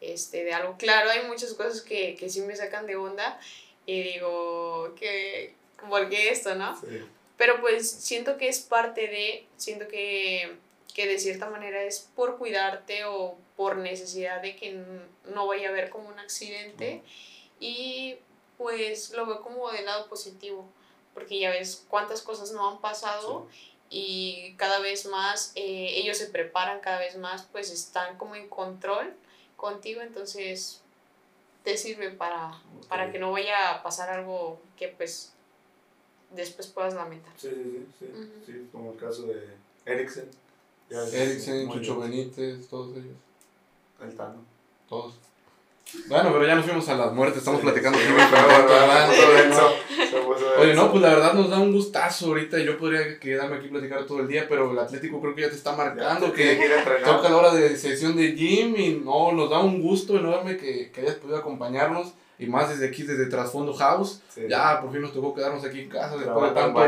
[0.00, 0.76] este, de algo.
[0.78, 3.40] Claro, hay muchas cosas que, que sí me sacan de onda
[3.86, 5.54] y digo, que,
[5.88, 6.78] ¿por qué esto, no?
[6.80, 7.04] Sí.
[7.36, 10.56] Pero pues siento que es parte de, siento que,
[10.92, 14.82] que de cierta manera es por cuidarte o por necesidad de que
[15.24, 17.02] no vaya a haber como un accidente
[17.60, 18.16] y
[18.56, 20.68] pues lo veo como del lado positivo,
[21.14, 23.48] porque ya ves cuántas cosas no han pasado
[23.88, 28.48] y cada vez más eh, ellos se preparan, cada vez más pues están como en
[28.48, 29.14] control
[29.58, 30.80] contigo, entonces
[31.64, 35.32] te sirve para, para que no vaya a pasar algo que pues
[36.30, 37.32] después puedas lamentar.
[37.36, 38.46] Sí, sí, sí, sí, Ujú.
[38.46, 39.48] sí, como el caso de
[39.84, 40.30] Eriksen.
[40.88, 42.10] Eriksen, Chucho bien.
[42.10, 43.16] Benítez, todos ellos.
[44.00, 44.42] El Tano.
[44.88, 45.14] Todos.
[46.06, 48.12] Bueno, pero ya nos fuimos a las muertes, estamos Sí, platicando sí, sí,
[50.60, 52.58] Oye, no, pues la verdad nos da un gustazo ahorita.
[52.58, 55.48] Yo podría quedarme aquí a platicar todo el día, pero el Atlético creo que ya
[55.48, 56.60] te está marcando que
[57.04, 60.90] toca la hora de sesión de gym y no, nos da un gusto enorme que,
[60.90, 64.20] que hayas podido acompañarnos y más desde aquí, desde Trasfondo House.
[64.28, 64.42] Sí.
[64.48, 66.80] Ya por fin nos tocó quedarnos aquí en casa después de, tanto,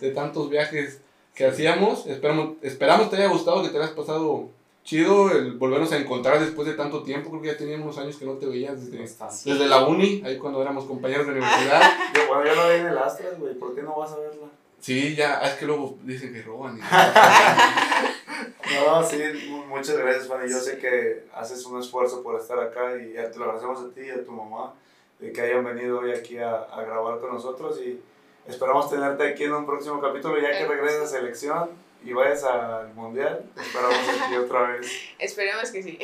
[0.00, 1.00] de tantos viajes
[1.34, 2.06] que hacíamos.
[2.06, 4.50] Esperamos, esperamos te haya gustado, que te hayas pasado
[4.88, 7.28] chido el volvernos a encontrar después de tanto tiempo.
[7.28, 9.02] Creo que ya teníamos unos años que no te veías desde,
[9.44, 11.82] desde la uni, ahí cuando éramos compañeros de universidad.
[12.14, 13.54] Yo, bueno, yo lo vi en el Astras, güey.
[13.54, 14.46] ¿Por qué no vas a verla?
[14.80, 16.78] Sí, ya, ah, es que luego dicen que roban.
[16.78, 16.80] y-
[18.86, 19.18] No, sí,
[19.50, 20.50] mu- muchas gracias, Fanny.
[20.50, 23.90] Yo sé que haces un esfuerzo por estar acá y ya te lo agradecemos a
[23.94, 24.72] ti y a tu mamá
[25.18, 28.00] de que hayan venido hoy aquí a, a grabar con nosotros y
[28.46, 31.70] esperamos tenerte aquí en un próximo capítulo ya que regreses a selección
[32.04, 33.44] y vayas al mundial.
[33.54, 34.86] Te esperamos aquí otra vez.
[35.18, 35.98] Esperemos que sí.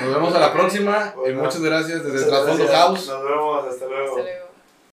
[0.00, 2.68] Nos vemos a la próxima y muchas gracias desde Trasfondo.
[2.68, 3.08] House.
[3.08, 4.18] Nos vemos, hasta luego.
[4.18, 4.49] Hasta luego.